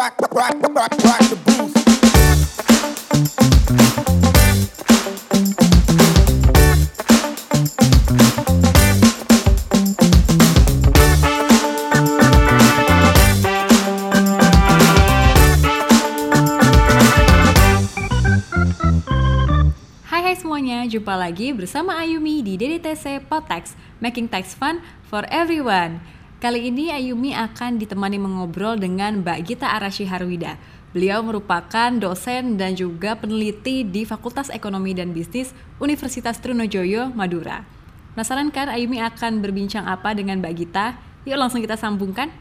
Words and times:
Hai 0.00 0.08
hai 20.24 20.32
semuanya, 20.40 20.88
jumpa 20.88 21.12
lagi 21.12 21.52
bersama 21.52 22.00
Ayumi 22.00 22.40
di 22.40 22.56
DDTC 22.56 23.28
Potex, 23.28 23.76
Making 24.00 24.32
Tax 24.32 24.56
Fun 24.56 24.80
for 25.04 25.28
Everyone. 25.28 26.19
Kali 26.40 26.72
ini 26.72 26.88
Ayumi 26.88 27.36
akan 27.36 27.76
ditemani 27.76 28.16
mengobrol 28.16 28.80
dengan 28.80 29.20
Mbak 29.20 29.38
Gita 29.44 29.76
Arashi 29.76 30.08
Harwida. 30.08 30.56
Beliau 30.96 31.20
merupakan 31.20 31.92
dosen 31.92 32.56
dan 32.56 32.72
juga 32.72 33.12
peneliti 33.12 33.84
di 33.84 34.08
Fakultas 34.08 34.48
Ekonomi 34.48 34.96
dan 34.96 35.12
Bisnis 35.12 35.52
Universitas 35.76 36.40
Trunojoyo, 36.40 37.12
Madura. 37.12 37.68
Penasaran 38.16 38.48
kan 38.48 38.72
Ayumi 38.72 39.04
akan 39.04 39.44
berbincang 39.44 39.84
apa 39.84 40.16
dengan 40.16 40.40
Mbak 40.40 40.54
Gita? 40.56 40.96
Yuk 41.28 41.36
langsung 41.36 41.60
kita 41.60 41.76
sambungkan. 41.76 42.32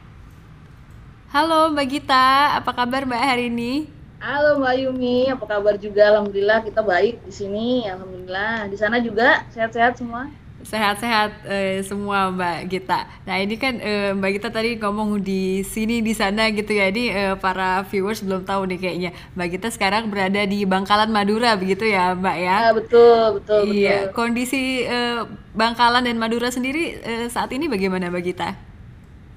Halo 1.35 1.67
Mbak 1.75 1.87
Gita, 1.91 2.55
apa 2.55 2.71
kabar 2.71 3.03
Mbak 3.03 3.19
hari 3.19 3.51
ini? 3.51 3.83
Halo 4.23 4.63
Mbak 4.63 4.75
Yumi, 4.79 5.27
apa 5.27 5.43
kabar 5.43 5.75
juga? 5.75 6.07
Alhamdulillah 6.15 6.63
kita 6.63 6.79
baik 6.79 7.19
di 7.27 7.35
sini. 7.35 7.83
Alhamdulillah. 7.83 8.71
Di 8.71 8.79
sana 8.79 9.03
juga 9.03 9.43
sehat-sehat 9.51 9.99
semua. 9.99 10.31
Sehat-sehat 10.59 11.47
eh, 11.47 11.79
semua 11.87 12.27
Mbak 12.35 12.57
Gita. 12.67 13.07
Nah 13.23 13.39
ini 13.39 13.55
kan 13.55 13.79
eh, 13.79 14.11
Mbak 14.11 14.29
Gita 14.35 14.49
tadi 14.51 14.75
ngomong 14.75 15.23
di 15.23 15.63
sini 15.63 16.03
di 16.03 16.11
sana 16.11 16.51
gitu 16.51 16.75
ya. 16.75 16.91
Jadi 16.91 17.03
eh, 17.15 17.33
para 17.39 17.87
viewers 17.87 18.19
belum 18.19 18.43
tahu 18.43 18.67
nih 18.67 18.77
kayaknya 18.83 19.09
Mbak 19.39 19.47
Gita 19.55 19.67
sekarang 19.71 20.11
berada 20.11 20.41
di 20.43 20.67
Bangkalan 20.67 21.09
Madura 21.15 21.55
begitu 21.55 21.87
ya 21.87 22.11
Mbak 22.11 22.37
ya? 22.43 22.57
Ah, 22.63 22.71
betul, 22.77 23.19
betul, 23.39 23.59
Iya. 23.59 23.91
betul. 24.03 24.13
Kondisi 24.15 24.83
eh, 24.87 25.23
Bangkalan 25.55 26.03
dan 26.07 26.17
Madura 26.19 26.49
sendiri 26.51 26.99
eh, 27.03 27.25
saat 27.31 27.49
ini 27.55 27.65
bagaimana 27.71 28.11
Mbak 28.11 28.23
Gita? 28.27 28.49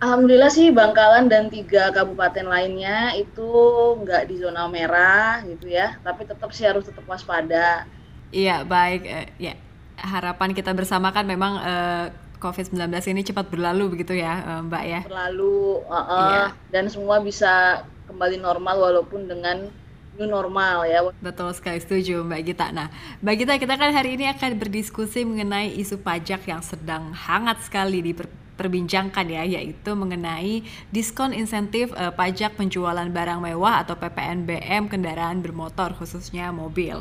Alhamdulillah 0.04 0.50
sih 0.56 0.68
Bangkalan 0.78 1.24
dan 1.32 1.44
tiga 1.54 1.82
kabupaten 1.96 2.44
lainnya 2.54 2.96
itu 3.22 3.48
nggak 4.02 4.22
di 4.28 4.34
zona 4.42 4.62
merah 4.74 5.30
gitu 5.50 5.66
ya. 5.78 5.86
Tapi 6.06 6.22
tetap 6.30 6.50
sih 6.56 6.64
harus 6.68 6.84
tetap 6.88 7.04
waspada. 7.12 7.66
Iya 8.32 8.52
baik. 8.72 9.00
eh, 9.16 9.26
ya 9.44 9.52
harapan 10.02 10.50
kita 10.50 10.74
bersama 10.74 11.14
kan 11.14 11.22
memang 11.24 11.62
eh, 11.62 12.06
COVID-19 12.42 12.90
ini 13.14 13.22
cepat 13.22 13.46
berlalu 13.46 13.94
begitu 13.94 14.18
ya 14.18 14.34
eh, 14.42 14.60
Mbak 14.66 14.84
ya? 14.84 15.00
Berlalu, 15.06 15.86
uh, 15.86 15.94
uh, 15.94 16.26
Iya. 16.26 16.46
dan 16.74 16.84
semua 16.90 17.22
bisa 17.22 17.86
kembali 18.10 18.42
normal 18.42 18.76
walaupun 18.82 19.30
dengan 19.30 19.70
new 20.18 20.28
normal 20.28 20.84
ya. 20.84 21.00
Betul 21.24 21.54
sekali 21.56 21.80
setuju 21.80 22.20
Mbak 22.20 22.40
Gita. 22.44 22.66
Nah, 22.74 22.92
Mbak 23.24 23.34
Gita 23.38 23.54
kita 23.56 23.74
kan 23.80 23.90
hari 23.96 24.20
ini 24.20 24.28
akan 24.28 24.60
berdiskusi 24.60 25.24
mengenai 25.24 25.72
isu 25.80 26.02
pajak 26.04 26.44
yang 26.44 26.60
sedang 26.60 27.16
hangat 27.16 27.64
sekali 27.64 28.04
diperbincangkan 28.04 29.24
ya, 29.24 29.42
yaitu 29.48 29.96
mengenai 29.96 30.68
diskon 30.92 31.32
insentif 31.32 31.96
eh, 31.96 32.12
pajak 32.12 32.60
penjualan 32.60 33.08
barang 33.08 33.40
mewah 33.40 33.80
atau 33.86 33.96
PPNBM 33.96 34.92
kendaraan 34.92 35.40
bermotor 35.40 35.96
khususnya 35.96 36.52
mobil. 36.52 37.00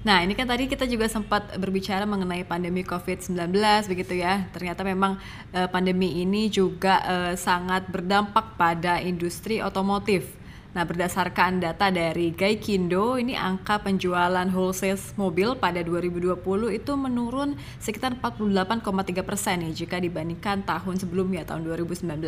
Nah, 0.00 0.24
ini 0.24 0.32
kan 0.32 0.48
tadi 0.48 0.64
kita 0.64 0.88
juga 0.88 1.04
sempat 1.12 1.60
berbicara 1.60 2.08
mengenai 2.08 2.40
pandemi 2.48 2.80
COVID-19 2.80 3.52
begitu 3.84 4.16
ya. 4.16 4.48
Ternyata 4.48 4.80
memang 4.80 5.20
eh, 5.52 5.68
pandemi 5.68 6.24
ini 6.24 6.48
juga 6.48 7.04
eh, 7.04 7.34
sangat 7.36 7.84
berdampak 7.92 8.56
pada 8.56 8.96
industri 8.96 9.60
otomotif. 9.60 10.39
Nah, 10.70 10.86
berdasarkan 10.86 11.58
data 11.58 11.90
dari 11.90 12.30
Gaikindo, 12.30 13.18
ini 13.18 13.34
angka 13.34 13.82
penjualan 13.82 14.46
wholesale 14.54 15.02
mobil 15.18 15.58
pada 15.58 15.82
2020 15.82 16.38
itu 16.70 16.92
menurun 16.94 17.58
sekitar 17.82 18.14
48,3 18.14 19.26
persen 19.26 19.66
nih 19.66 19.74
jika 19.74 19.98
dibandingkan 19.98 20.62
tahun 20.62 21.02
sebelumnya, 21.02 21.42
tahun 21.42 21.66
2019. 21.66 22.22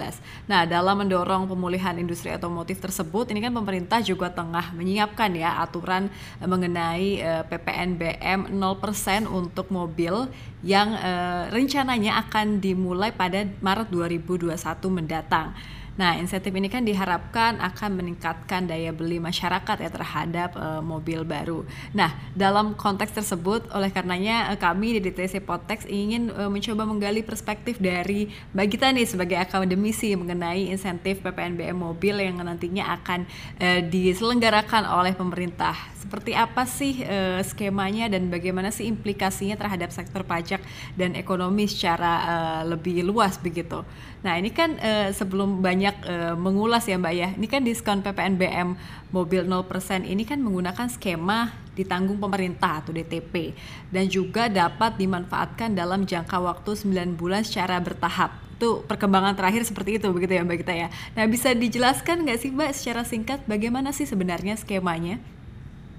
Nah, 0.50 0.66
dalam 0.66 1.06
mendorong 1.06 1.46
pemulihan 1.46 1.94
industri 1.94 2.34
otomotif 2.34 2.82
tersebut, 2.82 3.30
ini 3.30 3.46
kan 3.46 3.54
pemerintah 3.54 4.02
juga 4.02 4.34
tengah 4.34 4.74
menyiapkan 4.74 5.30
ya 5.38 5.62
aturan 5.62 6.10
eh, 6.42 6.48
mengenai 6.50 7.22
eh, 7.22 7.42
PPNBM 7.46 8.58
0% 8.58 9.30
untuk 9.30 9.70
mobil 9.70 10.26
yang 10.66 10.98
eh, 10.98 11.46
rencananya 11.54 12.26
akan 12.26 12.58
dimulai 12.58 13.14
pada 13.14 13.46
Maret 13.62 13.86
2021 13.94 14.50
mendatang. 14.90 15.54
Nah, 15.92 16.16
insentif 16.16 16.48
ini 16.56 16.72
kan 16.72 16.88
diharapkan 16.88 17.60
akan 17.60 18.00
meningkatkan 18.00 18.64
daya 18.64 18.96
beli 18.96 19.20
masyarakat 19.20 19.76
ya 19.76 19.90
terhadap 19.92 20.56
eh, 20.56 20.80
mobil 20.80 21.20
baru. 21.28 21.68
Nah, 21.92 22.16
dalam 22.32 22.72
konteks 22.72 23.12
tersebut, 23.12 23.68
oleh 23.76 23.92
karenanya 23.92 24.56
eh, 24.56 24.58
kami 24.58 24.96
di 24.96 25.00
DTC 25.04 25.44
Potex 25.44 25.84
ingin 25.84 26.32
eh, 26.32 26.48
mencoba 26.48 26.88
menggali 26.88 27.20
perspektif 27.20 27.76
dari 27.76 28.32
Mbak 28.56 28.66
Gita 28.72 28.88
nih 28.88 29.04
sebagai 29.04 29.36
akademisi 29.36 30.16
mengenai 30.16 30.72
insentif 30.72 31.20
PPNBM 31.20 31.76
mobil 31.76 32.24
yang 32.24 32.40
nantinya 32.40 32.96
akan 32.96 33.28
eh, 33.60 33.84
diselenggarakan 33.84 34.88
oleh 34.88 35.12
pemerintah. 35.12 35.76
Seperti 36.00 36.32
apa 36.32 36.64
sih 36.64 37.04
eh, 37.04 37.44
skemanya 37.44 38.08
dan 38.08 38.32
bagaimana 38.32 38.72
sih 38.72 38.88
implikasinya 38.88 39.60
terhadap 39.60 39.92
sektor 39.92 40.24
pajak 40.24 40.64
dan 40.96 41.12
ekonomi 41.20 41.68
secara 41.68 42.12
eh, 42.24 42.62
lebih 42.72 43.04
luas 43.04 43.36
begitu. 43.36 43.84
Nah, 44.22 44.38
ini 44.38 44.54
kan 44.54 44.78
eh, 44.78 45.10
sebelum 45.10 45.58
banyak 45.58 45.81
eh, 45.90 46.34
mengulas 46.38 46.86
ya 46.86 46.94
Mbak 46.94 47.14
ya. 47.18 47.28
Ini 47.34 47.46
kan 47.50 47.66
diskon 47.66 47.98
PPNBM 48.06 48.78
mobil 49.10 49.42
0% 49.42 50.06
ini 50.06 50.22
kan 50.22 50.38
menggunakan 50.38 50.86
skema 50.86 51.50
ditanggung 51.72 52.20
pemerintah 52.20 52.84
atau 52.84 52.92
DTP 52.92 53.56
dan 53.88 54.04
juga 54.06 54.46
dapat 54.52 55.00
dimanfaatkan 55.00 55.72
dalam 55.72 56.04
jangka 56.04 56.36
waktu 56.38 56.76
9 56.76 57.16
bulan 57.16 57.42
secara 57.42 57.80
bertahap. 57.80 58.36
Itu 58.60 58.86
perkembangan 58.86 59.34
terakhir 59.34 59.66
seperti 59.66 59.98
itu 59.98 60.06
begitu 60.14 60.38
ya 60.38 60.46
Mbak 60.46 60.58
kita 60.62 60.74
ya. 60.76 60.88
Nah, 61.18 61.24
bisa 61.26 61.50
dijelaskan 61.50 62.22
nggak 62.22 62.38
sih 62.38 62.50
Mbak 62.54 62.70
secara 62.76 63.02
singkat 63.02 63.40
bagaimana 63.48 63.90
sih 63.90 64.06
sebenarnya 64.06 64.54
skemanya? 64.54 65.18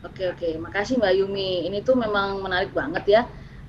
Oke 0.04 0.30
oke, 0.30 0.48
makasih 0.62 1.00
Mbak 1.00 1.14
Yumi. 1.20 1.68
Ini 1.68 1.84
tuh 1.84 1.98
memang 2.00 2.40
menarik 2.40 2.72
banget 2.72 3.04
ya. 3.10 3.22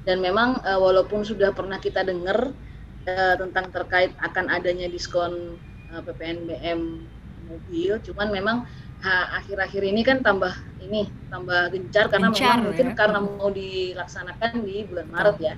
Dan 0.05 0.21
memang 0.21 0.61
eh, 0.61 0.77
walaupun 0.77 1.25
sudah 1.25 1.57
pernah 1.57 1.81
kita 1.81 2.05
dengar 2.05 2.53
eh, 3.09 3.35
tentang 3.41 3.73
terkait 3.73 4.13
akan 4.21 4.53
adanya 4.53 4.87
diskon 4.93 5.57
PPNBM 6.03 6.81
mobil, 7.45 8.01
cuman 8.01 8.29
memang 8.33 8.57
akhir-akhir 9.05 9.83
ini 9.85 10.01
kan 10.01 10.25
tambah 10.25 10.51
ini 10.81 11.05
tambah 11.29 11.69
gencar 11.69 12.09
karena 12.09 12.33
Gencar, 12.33 12.57
memang 12.57 12.73
mungkin 12.73 12.87
ya. 12.89 12.95
karena 12.97 13.19
mau 13.21 13.49
dilaksanakan 13.53 14.51
di 14.65 14.77
bulan 14.89 15.07
Maret 15.13 15.37
ya. 15.45 15.55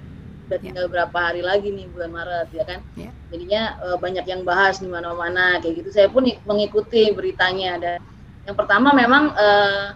Udah 0.47 0.59
Ya. 0.59 0.63
tinggal 0.63 0.87
berapa 0.91 1.19
hari 1.19 1.43
lagi 1.47 1.71
nih 1.71 1.87
bulan 1.91 2.11
Maret 2.11 2.49
ya 2.51 2.65
kan. 2.67 2.81
Ya. 2.99 3.11
Jadinya 3.31 3.63
eh, 3.87 3.97
banyak 4.03 4.25
yang 4.27 4.43
bahas 4.43 4.83
di 4.83 4.89
mana-mana 4.91 5.63
kayak 5.63 5.75
gitu. 5.83 5.89
Saya 5.95 6.09
pun 6.11 6.27
ik- 6.27 6.43
mengikuti 6.43 7.07
beritanya 7.15 7.79
dan 7.79 7.99
yang 8.47 8.57
pertama 8.59 8.91
memang 8.95 9.31
eh, 9.39 9.87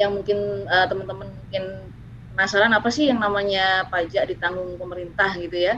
yang 0.00 0.12
mungkin 0.16 0.68
eh, 0.68 0.86
teman-teman 0.88 1.28
mungkin 1.32 1.64
penasaran 2.32 2.72
apa 2.72 2.88
sih 2.88 3.08
yang 3.12 3.20
namanya 3.20 3.88
pajak 3.92 4.24
ditanggung 4.28 4.76
pemerintah 4.80 5.32
gitu 5.36 5.56
ya 5.56 5.76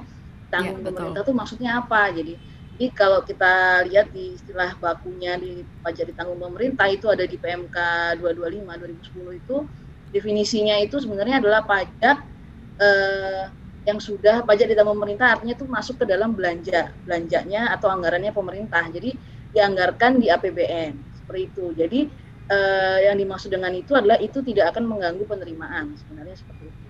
tanggung 0.51 0.83
Ya, 0.83 0.87
betul. 0.87 0.91
pemerintah 0.95 1.23
tuh 1.27 1.35
maksudnya 1.35 1.71
apa 1.83 2.15
jadi 2.15 2.39
jadi 2.75 2.91
kalau 2.91 3.23
kita 3.23 3.87
lihat 3.87 4.11
di 4.11 4.35
istilah 4.35 4.75
bakunya 4.83 5.39
di 5.39 5.63
pajak 5.79 6.11
ditanggung 6.11 6.43
pemerintah 6.43 6.91
itu 6.91 7.07
ada 7.07 7.23
di 7.23 7.39
PMK 7.39 7.79
225 8.19 8.67
2010 9.15 9.41
itu 9.47 9.57
definisinya 10.11 10.75
itu 10.83 10.99
sebenarnya 10.99 11.39
adalah 11.39 11.63
pajak 11.63 12.19
eh, 12.83 13.47
yang 13.87 14.03
sudah 14.03 14.43
pajak 14.43 14.75
ditanggung 14.75 14.99
pemerintah 14.99 15.39
artinya 15.39 15.55
itu 15.55 15.71
masuk 15.71 16.03
ke 16.03 16.05
dalam 16.11 16.35
belanja 16.35 16.91
belanjanya 17.07 17.71
atau 17.79 17.95
anggarannya 17.95 18.35
pemerintah. 18.35 18.91
Jadi 18.91 19.15
dianggarkan 19.55 20.19
di 20.19 20.27
APBN 20.35 21.23
seperti 21.23 21.41
itu. 21.55 21.65
Jadi 21.79 22.01
eh, 22.51 22.99
yang 23.07 23.15
dimaksud 23.23 23.55
dengan 23.55 23.71
itu 23.71 23.95
adalah 23.95 24.19
itu 24.19 24.43
tidak 24.43 24.75
akan 24.75 24.91
mengganggu 24.91 25.23
penerimaan 25.31 25.95
sebenarnya 25.95 26.35
seperti 26.35 26.75
itu. 26.75 26.89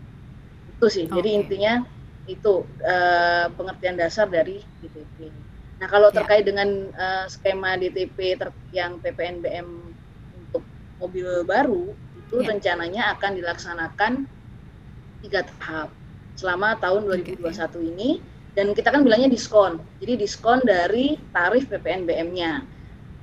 Itu 0.80 0.86
sih. 0.88 1.04
Jadi 1.12 1.28
Oke. 1.28 1.38
intinya 1.44 1.84
itu 2.24 2.64
eh, 2.80 3.52
pengertian 3.52 4.00
dasar 4.00 4.32
dari 4.32 4.64
DTP 4.80 5.43
nah 5.84 5.92
kalau 5.92 6.08
Ya. 6.08 6.24
terkait 6.24 6.48
dengan 6.48 6.88
eh, 6.88 7.28
skema 7.28 7.76
DTP 7.76 8.40
ter- 8.40 8.56
yang 8.72 8.96
PPNBM 9.04 9.68
untuk 10.32 10.64
mobil 10.96 11.44
baru 11.44 11.92
itu 12.16 12.40
Ya. 12.40 12.56
rencananya 12.56 13.12
akan 13.12 13.36
dilaksanakan 13.36 14.12
tiga 15.20 15.44
tahap 15.44 15.92
selama 16.40 16.80
tahun 16.80 17.04
Oke, 17.04 17.36
2021 17.36 17.84
ini 17.84 18.24
dan 18.56 18.72
kita 18.72 18.88
kan 18.96 19.04
bilangnya 19.04 19.28
diskon 19.28 19.76
jadi 20.00 20.16
diskon 20.16 20.64
dari 20.64 21.20
tarif 21.36 21.68
PPNBM-nya 21.68 22.64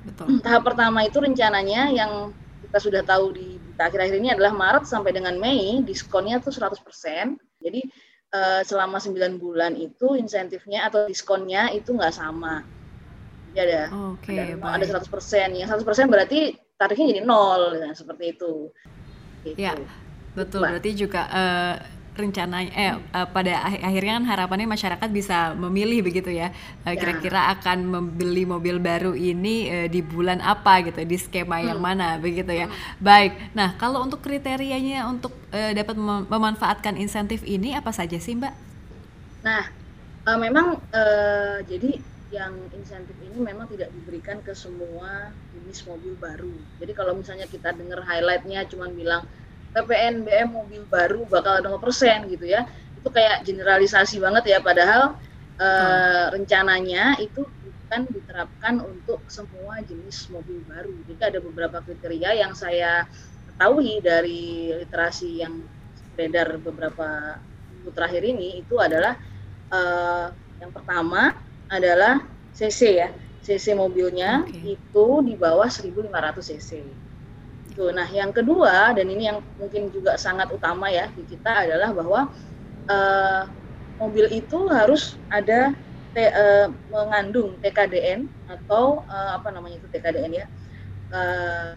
Betul. 0.06 0.38
tahap 0.38 0.62
pertama 0.62 1.02
itu 1.02 1.18
rencananya 1.18 1.90
yang 1.90 2.30
kita 2.62 2.78
sudah 2.78 3.02
tahu 3.02 3.34
di 3.34 3.58
akhir-akhir 3.74 4.22
ini 4.22 4.30
adalah 4.30 4.54
Maret 4.54 4.86
sampai 4.86 5.10
dengan 5.10 5.34
Mei 5.34 5.82
diskonnya 5.82 6.38
tuh 6.38 6.54
100%. 6.54 7.34
Jadi 7.58 7.82
eh, 8.32 8.62
selama 8.64 8.98
9 8.98 9.36
bulan 9.38 9.76
itu 9.76 10.16
insentifnya 10.16 10.88
atau 10.88 11.06
diskonnya 11.06 11.70
itu 11.76 11.92
nggak 11.92 12.14
sama. 12.16 12.64
Ya 13.52 13.62
ada. 13.68 13.82
Oke, 14.16 14.32
ada, 14.32 14.80
ada 14.80 14.84
100%. 14.84 15.52
Yang 15.52 15.84
100% 15.84 16.08
berarti 16.08 16.56
tarifnya 16.80 17.12
jadi 17.12 17.22
nol, 17.22 17.78
seperti 17.92 18.32
itu. 18.32 18.72
Gitu. 19.44 19.58
Ya, 19.60 19.76
betul. 20.32 20.64
Berarti 20.64 20.90
juga 20.96 21.28
eh, 21.28 21.76
rencananya 22.12 22.72
eh 22.76 22.92
eh, 22.92 23.26
pada 23.32 23.52
akhir- 23.64 23.82
akhirnya 23.88 24.12
kan 24.20 24.26
harapannya 24.28 24.68
masyarakat 24.68 25.08
bisa 25.08 25.56
memilih 25.56 26.04
begitu 26.04 26.28
ya. 26.28 26.52
Eh, 26.84 26.92
Ya. 26.92 27.00
Kira-kira 27.00 27.40
akan 27.56 27.78
membeli 27.88 28.44
mobil 28.44 28.76
baru 28.78 29.12
ini 29.16 29.56
eh, 29.68 29.88
di 29.88 30.00
bulan 30.04 30.38
apa 30.44 30.84
gitu, 30.86 31.00
di 31.02 31.16
skema 31.16 31.58
yang 31.64 31.80
Hmm. 31.80 31.88
mana 31.88 32.08
begitu 32.20 32.52
ya. 32.52 32.66
Baik. 33.00 33.32
Nah, 33.56 33.74
kalau 33.80 34.04
untuk 34.04 34.20
kriterianya 34.20 35.08
untuk 35.08 35.32
eh, 35.52 35.72
dapat 35.72 35.96
mem- 35.96 36.26
memanfaatkan 36.28 36.94
insentif 36.96 37.40
ini 37.44 37.72
apa 37.72 37.90
saja 37.92 38.16
sih, 38.20 38.36
Mbak? 38.36 38.54
Nah, 39.42 39.62
eh, 40.28 40.38
memang 40.38 40.66
eh, 40.92 41.56
jadi 41.66 41.90
yang 42.32 42.54
insentif 42.72 43.16
ini 43.20 43.36
memang 43.40 43.68
tidak 43.68 43.92
diberikan 43.92 44.40
ke 44.40 44.52
semua 44.56 45.10
jenis 45.52 45.84
mobil 45.84 46.16
baru. 46.16 46.54
Jadi 46.80 46.92
kalau 46.96 47.12
misalnya 47.20 47.44
kita 47.44 47.76
dengar 47.76 48.00
highlightnya 48.08 48.64
cuma 48.72 48.88
bilang 48.88 49.22
PPN 49.72 50.22
BM 50.28 50.48
mobil 50.52 50.82
baru 50.86 51.24
bakal 51.26 51.64
0% 51.64 52.28
gitu 52.28 52.44
ya, 52.44 52.68
itu 52.96 53.08
kayak 53.08 53.42
generalisasi 53.48 54.20
banget 54.20 54.44
ya. 54.52 54.58
Padahal 54.60 55.16
eh, 55.56 56.26
rencananya 56.32 57.16
itu 57.18 57.44
bukan 57.44 58.08
diterapkan 58.08 58.80
untuk 58.84 59.24
semua 59.28 59.80
jenis 59.84 60.28
mobil 60.32 60.60
baru. 60.68 60.92
Jadi 61.08 61.22
ada 61.24 61.38
beberapa 61.40 61.80
kriteria 61.80 62.40
yang 62.40 62.52
saya 62.52 63.04
ketahui 63.52 64.00
dari 64.00 64.72
literasi 64.76 65.44
yang 65.44 65.60
beredar 66.12 66.60
beberapa 66.60 67.40
minggu 67.72 67.90
terakhir 67.96 68.22
ini 68.24 68.60
itu 68.64 68.76
adalah 68.76 69.16
eh, 69.72 70.26
yang 70.60 70.72
pertama 70.72 71.36
adalah 71.72 72.22
CC 72.52 72.80
ya. 73.00 73.08
CC 73.42 73.74
mobilnya 73.74 74.46
Oke. 74.46 74.78
itu 74.78 75.06
di 75.26 75.34
bawah 75.34 75.66
1500 75.66 76.38
cc. 76.38 77.01
Itu. 77.72 77.88
Nah, 77.88 78.04
yang 78.12 78.30
kedua 78.36 78.92
dan 78.92 79.06
ini 79.08 79.32
yang 79.32 79.40
mungkin 79.56 79.88
juga 79.88 80.20
sangat 80.20 80.52
utama 80.52 80.92
ya 80.92 81.08
di 81.16 81.24
kita 81.24 81.64
adalah 81.64 81.90
bahwa 81.96 82.20
eh, 82.92 83.42
mobil 83.96 84.26
itu 84.28 84.68
harus 84.68 85.16
ada 85.32 85.72
te- 86.12 86.34
eh, 86.36 86.68
mengandung 86.92 87.56
TKDN 87.64 88.28
atau 88.44 89.00
eh, 89.08 89.30
apa 89.40 89.48
namanya 89.48 89.80
itu 89.80 89.88
TKDN 89.88 90.32
ya. 90.36 90.46
Eh, 91.16 91.70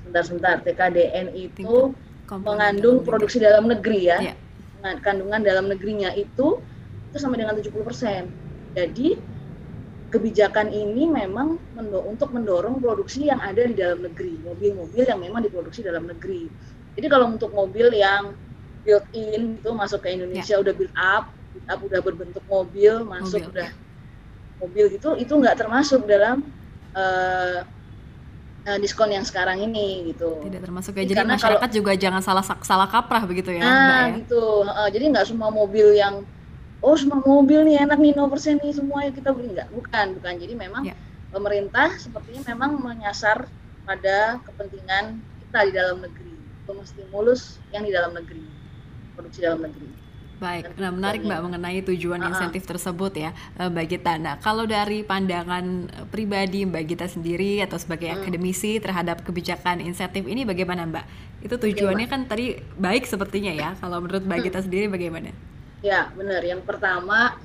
sebentar-sebentar 0.00 0.64
TKDN 0.64 1.36
itu 1.36 1.92
komponen 2.24 2.48
mengandung 2.48 3.04
produksi 3.04 3.36
dalam 3.36 3.68
negeri 3.68 4.00
ya. 4.08 4.18
Iya. 4.24 4.34
Nah, 4.80 4.94
kandungan 5.04 5.44
dalam 5.44 5.68
negerinya 5.68 6.14
itu 6.16 6.64
itu 7.08 7.16
sama 7.20 7.36
dengan 7.36 7.52
70%. 7.52 8.32
Jadi 8.72 9.20
kebijakan 10.08 10.72
ini 10.72 11.04
memang 11.08 11.60
mendo- 11.76 12.04
untuk 12.08 12.32
mendorong 12.32 12.80
produksi 12.80 13.28
yang 13.28 13.40
ada 13.44 13.62
di 13.68 13.74
dalam 13.76 14.00
negeri, 14.04 14.40
mobil-mobil 14.40 15.04
yang 15.04 15.20
memang 15.20 15.44
diproduksi 15.44 15.84
dalam 15.84 16.08
negeri. 16.08 16.48
Jadi 16.96 17.06
kalau 17.12 17.26
untuk 17.30 17.52
mobil 17.52 17.92
yang 17.92 18.32
built 18.82 19.04
in 19.12 19.60
itu 19.60 19.70
masuk 19.76 20.00
ke 20.04 20.08
Indonesia 20.16 20.56
udah 20.56 20.72
build 20.74 20.94
up, 20.96 21.24
build 21.52 21.66
up 21.68 21.80
udah 21.84 22.00
berbentuk 22.00 22.44
mobil, 22.48 22.92
masuk 23.04 23.40
Mobil, 23.44 23.52
udah 23.52 23.68
mobil 24.58 24.84
gitu, 24.96 25.08
itu 25.20 25.32
nggak 25.32 25.56
termasuk 25.60 26.02
dalam 26.08 26.42
eh, 28.68 28.78
diskon 28.82 29.10
yang 29.12 29.24
sekarang 29.24 29.58
ini 29.64 30.12
gitu. 30.12 30.28
Tidak 30.44 30.60
termasuk 30.62 30.92
ya. 30.94 31.02
Jadi 31.02 31.08
Jadi 31.08 31.18
karena 31.18 31.34
masyarakat 31.34 31.70
juga 31.74 31.92
jangan 31.98 32.22
salah 32.22 32.44
salah 32.62 32.88
kaprah 32.90 33.22
begitu 33.26 33.50
ya, 33.50 33.64
Nah, 33.64 34.06
ya. 34.06 34.16
gitu. 34.22 34.42
Heeh, 34.66 34.88
jadi 34.94 35.04
nggak 35.12 35.26
semua 35.26 35.50
mobil 35.50 35.86
yang 35.98 36.22
oh 36.78 36.94
semua 36.94 37.18
mobil 37.18 37.64
nih 37.64 37.82
enak 37.82 37.98
nih 37.98 38.12
0% 38.14 38.62
nih 38.62 38.72
semua 38.72 39.02
yang 39.02 39.14
kita 39.14 39.30
beli 39.34 39.50
nggak. 39.52 39.68
Bukan, 39.74 40.06
bukan. 40.20 40.32
Jadi 40.38 40.54
memang 40.54 40.82
Ya. 40.86 40.94
pemerintah 41.28 41.92
sepertinya 41.98 42.54
memang 42.54 42.78
menyasar 42.78 43.50
pada 43.82 44.38
kepentingan 44.44 45.18
kita 45.42 45.58
di 45.64 45.72
dalam 45.72 45.98
negeri, 45.98 46.34
untuk 46.64 46.84
stimulus 46.84 47.56
yang 47.72 47.82
di 47.82 47.92
dalam 47.92 48.12
negeri, 48.12 48.44
produksi 49.16 49.40
dalam 49.40 49.64
negeri. 49.64 49.88
Baik, 50.38 50.78
nah 50.78 50.94
menarik 50.94 51.26
Mbak 51.26 51.40
mengenai 51.50 51.82
tujuan 51.82 52.22
insentif 52.22 52.62
tersebut 52.62 53.10
ya 53.10 53.34
eh, 53.58 53.66
Mbak 53.66 53.86
Gita. 53.90 54.14
Nah 54.22 54.38
kalau 54.38 54.70
dari 54.70 55.02
pandangan 55.02 55.64
eh, 55.90 56.06
pribadi 56.06 56.62
Mbak 56.62 56.82
Gita 56.86 57.06
sendiri 57.10 57.58
atau 57.58 57.74
sebagai 57.74 58.06
Hmm. 58.06 58.22
akademisi 58.22 58.78
terhadap 58.78 59.26
kebijakan 59.26 59.82
insentif 59.82 60.22
ini 60.30 60.46
bagaimana 60.46 60.86
Mbak? 60.86 61.04
Itu 61.42 61.58
tujuannya 61.58 62.06
kan 62.06 62.30
tadi 62.30 62.54
baik 62.78 63.02
sepertinya 63.02 63.50
ya. 63.50 63.70
Kalau 63.82 63.98
menurut 63.98 64.22
Mbak. 64.22 64.38
Gita 64.46 64.62
sendiri 64.62 64.86
bagaimana? 64.86 65.34
Ya, 65.78 66.10
benar. 66.18 66.42
Yang 66.42 66.62
pertama, 66.66 67.38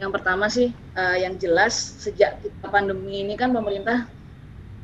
yang 0.00 0.10
pertama 0.12 0.46
sih 0.52 0.68
eh, 0.72 1.16
yang 1.24 1.34
jelas 1.40 1.74
sejak 2.04 2.40
kita 2.44 2.66
pandemi 2.68 3.24
ini 3.24 3.34
kan 3.34 3.50
pemerintah 3.52 4.04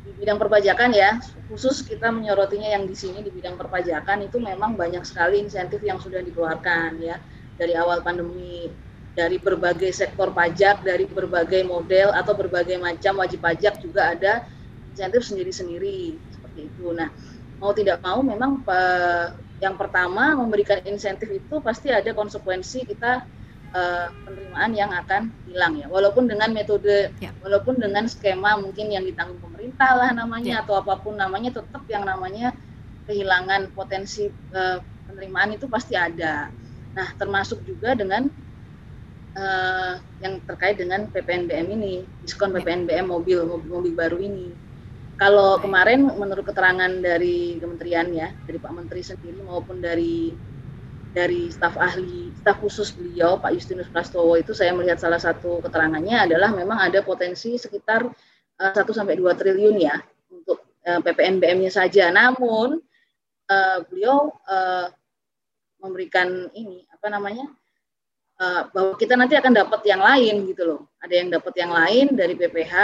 di 0.05 0.11
bidang 0.19 0.39
perpajakan 0.41 0.91
ya, 0.93 1.11
khusus 1.49 1.85
kita 1.85 2.09
menyorotinya 2.13 2.69
yang 2.77 2.85
di 2.89 2.97
sini 2.97 3.21
di 3.25 3.31
bidang 3.33 3.57
perpajakan 3.61 4.25
itu 4.29 4.37
memang 4.41 4.77
banyak 4.77 5.05
sekali 5.05 5.41
insentif 5.45 5.81
yang 5.85 5.99
sudah 6.01 6.21
dikeluarkan 6.25 6.91
ya 7.01 7.17
dari 7.61 7.75
awal 7.77 8.01
pandemi 8.05 8.69
dari 9.15 9.39
berbagai 9.39 9.93
sektor 9.95 10.35
pajak, 10.35 10.83
dari 10.83 11.07
berbagai 11.07 11.63
model 11.65 12.11
atau 12.17 12.35
berbagai 12.35 12.77
macam 12.83 13.23
wajib 13.23 13.41
pajak 13.45 13.79
juga 13.85 14.13
ada 14.17 14.43
insentif 14.91 15.23
sendiri-sendiri 15.29 16.19
seperti 16.35 16.61
itu. 16.73 16.87
Nah, 16.93 17.09
mau 17.61 17.73
tidak 17.77 18.03
mau 18.03 18.21
memang 18.27 18.61
pe- 18.67 19.44
yang 19.65 19.81
pertama 19.81 20.37
memberikan 20.37 20.85
insentif 20.85 21.33
itu 21.33 21.55
pasti 21.65 21.89
ada 21.89 22.13
konsekuensi 22.13 22.85
kita 22.85 23.25
eh, 23.73 24.07
penerimaan 24.13 24.73
yang 24.77 24.91
akan 24.93 25.33
hilang 25.49 25.81
ya 25.81 25.87
walaupun 25.89 26.29
dengan 26.29 26.53
metode 26.53 27.17
Ya. 27.17 27.33
walaupun 27.41 27.81
dengan 27.81 28.05
skema 28.05 28.61
mungkin 28.61 28.93
yang 28.93 29.09
ditanggung 29.09 29.41
pemerintah 29.41 29.91
lah 29.97 30.11
namanya 30.13 30.61
Ya. 30.61 30.63
atau 30.63 30.77
apa 30.77 31.01
pun 31.01 31.17
namanya 31.17 31.57
tetap 31.57 31.81
yang 31.89 32.05
namanya 32.05 32.53
kehilangan 33.09 33.73
potensi 33.73 34.29
eh, 34.31 34.79
penerimaan 35.09 35.57
itu 35.57 35.65
pasti 35.67 35.97
ada 35.97 36.53
nah 36.95 37.09
termasuk 37.17 37.65
juga 37.65 37.97
dengan 37.97 38.29
eh, 39.35 39.93
yang 40.21 40.35
terkait 40.45 40.77
dengan 40.77 41.09
PPNBM 41.09 41.67
ini 41.73 41.93
diskon 42.21 42.53
Ya. 42.53 42.61
PPNBM 42.61 43.07
mobil 43.09 43.39
mobil, 43.49 43.69
mobil 43.73 43.93
baru 43.97 44.19
ini 44.21 44.53
kalau 45.15 45.63
kemarin 45.63 46.11
menurut 46.11 46.43
keterangan 46.43 46.91
dari 46.99 47.59
kementerian 47.63 48.11
ya, 48.11 48.35
dari 48.47 48.59
Pak 48.59 48.73
Menteri 48.75 49.03
sendiri 49.03 49.41
maupun 49.47 49.79
dari 49.79 50.35
dari 51.15 51.47
staf 51.47 51.79
ahli, 51.79 52.35
staf 52.43 52.59
khusus 52.59 52.91
beliau 52.91 53.39
Pak 53.39 53.55
Justinus 53.55 53.87
Prastowo 53.87 54.35
itu 54.35 54.51
saya 54.51 54.75
melihat 54.75 54.99
salah 54.99 55.23
satu 55.23 55.63
keterangannya 55.63 56.27
adalah 56.27 56.51
memang 56.51 56.83
ada 56.83 57.07
potensi 57.07 57.55
sekitar 57.55 58.03
eh, 58.59 58.75
1 58.75 58.83
sampai 58.91 59.15
2 59.15 59.39
triliun 59.39 59.77
ya 59.79 59.95
untuk 60.35 60.67
eh, 60.83 60.99
PPNBM-nya 60.99 61.71
saja. 61.71 62.11
Namun 62.11 62.83
eh, 63.47 63.79
beliau 63.87 64.35
eh, 64.51 64.91
memberikan 65.79 66.51
ini 66.59 66.83
apa 66.91 67.07
namanya? 67.15 67.47
Eh, 68.41 68.63
bahwa 68.71 68.95
kita 68.99 69.15
nanti 69.15 69.35
akan 69.39 69.53
dapat 69.55 69.81
yang 69.87 70.03
lain 70.03 70.35
gitu 70.51 70.63
loh. 70.65 70.81
Ada 71.03 71.15
yang 71.21 71.29
dapat 71.31 71.55
yang 71.59 71.73
lain 71.73 72.07
dari 72.17 72.35
PPH 72.35 72.75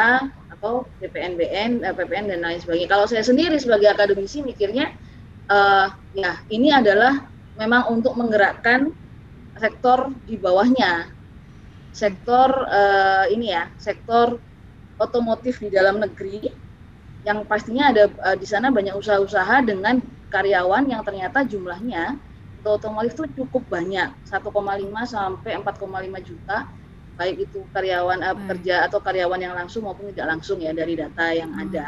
atau 0.59 0.85
PPNBN, 1.00 1.85
eh, 1.87 1.95
PPN 1.95 2.30
dan 2.30 2.40
lain 2.45 2.59
sebagainya. 2.61 2.90
Kalau 2.90 3.07
saya 3.09 3.25
sendiri 3.25 3.57
sebagai 3.57 3.90
akademisi 3.90 4.45
mikirnya, 4.45 4.92
eh, 5.50 5.87
ya 6.14 6.33
ini 6.52 6.69
adalah 6.71 7.26
memang 7.59 7.90
untuk 7.92 8.14
menggerakkan 8.16 8.95
sektor 9.61 10.09
di 10.25 10.40
bawahnya, 10.40 11.12
sektor 11.92 12.49
eh, 12.71 13.35
ini 13.35 13.52
ya, 13.52 13.69
sektor 13.76 14.40
otomotif 15.00 15.61
di 15.64 15.73
dalam 15.73 15.97
negeri 16.00 16.52
yang 17.25 17.45
pastinya 17.45 17.92
ada 17.92 18.09
eh, 18.09 18.37
di 18.37 18.47
sana 18.49 18.73
banyak 18.73 18.97
usaha-usaha 18.97 19.64
dengan 19.64 20.00
karyawan 20.33 20.88
yang 20.88 21.02
ternyata 21.04 21.45
jumlahnya 21.45 22.16
otomotif 22.69 23.17
itu 23.17 23.25
cukup 23.40 23.71
banyak 23.73 24.12
1,5 24.26 25.07
sampai 25.07 25.57
4,5 25.57 26.21
juta 26.21 26.69
baik 27.17 27.49
itu 27.49 27.69
karyawan 27.73 28.21
Baik. 28.21 28.33
pekerja 28.45 28.75
atau 28.88 28.99
karyawan 29.00 29.40
yang 29.40 29.55
langsung 29.57 29.85
maupun 29.85 30.12
tidak 30.12 30.37
langsung 30.37 30.61
ya 30.61 30.73
dari 30.73 30.97
data 30.97 31.33
yang 31.33 31.52
Hmm. 31.52 31.62
ada 31.69 31.87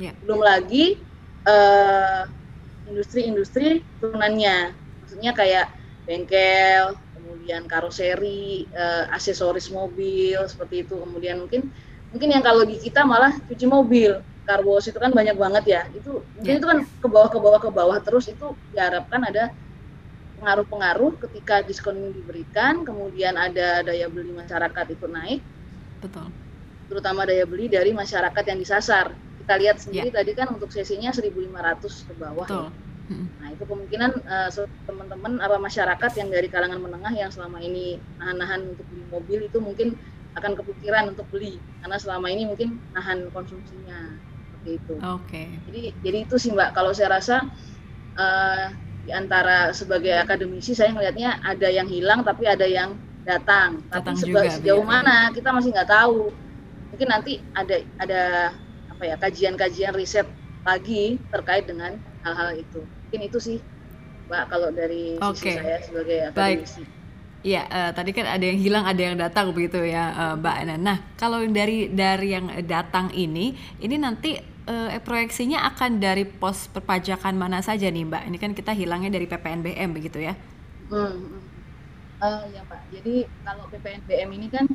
Ya. 0.00 0.10
belum 0.18 0.40
lagi 0.42 1.02
eh, 1.42 2.22
industri-industri 2.86 3.86
turunannya 3.98 4.74
maksudnya 4.98 5.30
kayak 5.34 5.66
bengkel 6.02 6.98
kemudian 7.14 7.66
karoseri 7.70 8.66
eh, 8.70 9.04
aksesoris 9.14 9.70
mobil 9.70 10.38
seperti 10.50 10.86
itu 10.86 10.98
kemudian 10.98 11.42
mungkin 11.46 11.70
mungkin 12.10 12.28
yang 12.30 12.42
kalau 12.42 12.66
di 12.66 12.78
kita 12.78 13.06
malah 13.06 13.34
cuci 13.46 13.66
mobil 13.66 14.18
car 14.42 14.62
wash 14.66 14.90
itu 14.90 14.98
kan 14.98 15.14
banyak 15.14 15.38
banget 15.38 15.64
ya 15.66 15.82
itu 15.94 16.26
mungkin 16.34 16.54
Ya. 16.54 16.58
itu 16.58 16.66
kan 16.66 16.78
ke 16.82 17.06
bawah 17.06 17.30
ke 17.30 17.38
bawah 17.38 17.60
ke 17.62 17.70
bawah 17.70 17.98
terus 18.02 18.26
itu 18.26 18.58
diharapkan 18.74 19.22
ada 19.22 19.54
pengaruh-pengaruh 20.42 21.22
ketika 21.22 21.62
diskon 21.62 22.02
ini 22.02 22.10
diberikan 22.18 22.82
kemudian 22.82 23.38
ada 23.38 23.86
daya 23.86 24.10
beli 24.10 24.34
masyarakat 24.34 24.86
itu 24.90 25.06
naik 25.06 25.40
Betul. 26.02 26.34
terutama 26.90 27.22
daya 27.22 27.46
beli 27.46 27.70
dari 27.70 27.94
masyarakat 27.94 28.42
yang 28.50 28.58
disasar 28.58 29.14
kita 29.38 29.54
lihat 29.54 29.78
sendiri 29.78 30.10
tadi 30.10 30.34
kan 30.34 30.50
untuk 30.50 30.74
sesinya 30.74 31.14
1.500 31.14 32.10
ke 32.10 32.12
bawah 32.18 32.46
Betul. 32.46 32.66
ya. 32.66 32.70
Nah, 33.42 33.50
itu 33.50 33.64
kemungkinan 33.66 34.10
se- 34.54 34.70
teman-teman 34.86 35.42
apa 35.42 35.58
masyarakat 35.58 36.12
yang 36.14 36.28
dari 36.30 36.46
kalangan 36.46 36.78
menengah 36.78 37.10
yang 37.10 37.30
selama 37.30 37.58
ini 37.58 37.98
nahan-nahan 38.18 38.70
untuk 38.70 38.86
beli 38.86 39.02
mobil 39.02 39.50
itu 39.50 39.58
mungkin 39.58 39.98
akan 40.38 40.52
kepikiran 40.62 41.10
untuk 41.10 41.26
beli 41.26 41.58
karena 41.82 41.98
selama 41.98 42.30
ini 42.30 42.46
mungkin 42.46 42.78
nahan 42.94 43.26
konsumsinya 43.34 44.14
seperti 44.46 44.78
itu. 44.78 44.94
Oke. 45.02 45.58
Jadi 45.66 45.82
jadi 45.98 46.18
itu 46.22 46.34
sih 46.38 46.54
Mbak 46.54 46.70
kalau 46.70 46.94
saya 46.94 47.18
rasa 47.18 47.42
uh, 48.14 48.66
di 49.02 49.10
antara 49.10 49.74
sebagai 49.74 50.14
akademisi 50.14 50.78
saya 50.78 50.94
melihatnya 50.94 51.42
ada 51.42 51.66
yang 51.66 51.90
hilang 51.90 52.22
tapi 52.22 52.46
ada 52.46 52.66
yang 52.66 52.94
datang. 53.26 53.82
Datang 53.90 54.14
tapi 54.18 54.30
juga, 54.30 54.50
sejauh 54.50 54.82
begitu. 54.82 54.92
mana 54.94 55.16
kita 55.34 55.48
masih 55.50 55.70
nggak 55.74 55.90
tahu. 55.90 56.30
Mungkin 56.94 57.08
nanti 57.08 57.32
ada 57.56 57.76
ada 57.98 58.22
apa 58.92 59.02
ya 59.02 59.16
kajian-kajian 59.18 59.94
riset 59.96 60.28
lagi 60.62 61.18
terkait 61.34 61.66
dengan 61.66 61.98
hal-hal 62.22 62.54
itu. 62.54 62.80
Mungkin 63.08 63.20
itu 63.26 63.38
sih 63.42 63.58
Mbak 64.30 64.44
kalau 64.48 64.70
dari 64.70 65.18
sisi 65.18 65.50
Oke. 65.50 65.52
saya 65.58 65.76
sebagai 65.82 66.18
Baik. 66.30 66.62
akademisi. 66.62 66.84
Iya, 67.42 67.66
eh, 67.66 67.90
tadi 67.90 68.14
kan 68.14 68.22
ada 68.30 68.44
yang 68.46 68.54
hilang, 68.62 68.86
ada 68.86 69.02
yang 69.02 69.18
datang 69.18 69.50
begitu 69.50 69.82
ya, 69.82 70.14
eh, 70.14 70.34
Mbak 70.38 70.56
Ana. 70.62 70.74
Nah, 70.78 70.98
kalau 71.18 71.42
dari 71.50 71.90
dari 71.90 72.38
yang 72.38 72.46
datang 72.70 73.10
ini, 73.10 73.58
ini 73.82 73.98
nanti 73.98 74.38
eh, 74.66 75.00
proyeksinya 75.02 75.64
akan 75.74 75.98
dari 75.98 76.22
pos 76.26 76.70
perpajakan 76.70 77.34
mana 77.34 77.62
saja 77.62 77.90
nih, 77.90 78.06
Mbak? 78.06 78.22
Ini 78.30 78.36
kan 78.38 78.52
kita 78.54 78.72
hilangnya 78.74 79.10
dari 79.10 79.26
PPNBM 79.26 79.90
begitu 79.94 80.22
ya? 80.22 80.34
Hmm, 80.92 81.10
hmm. 81.14 81.42
Eh, 82.22 82.44
ya 82.54 82.62
Pak. 82.70 82.80
Jadi 82.94 83.26
kalau 83.42 83.66
PPNBM 83.66 84.30
ini 84.38 84.46
kan 84.46 84.66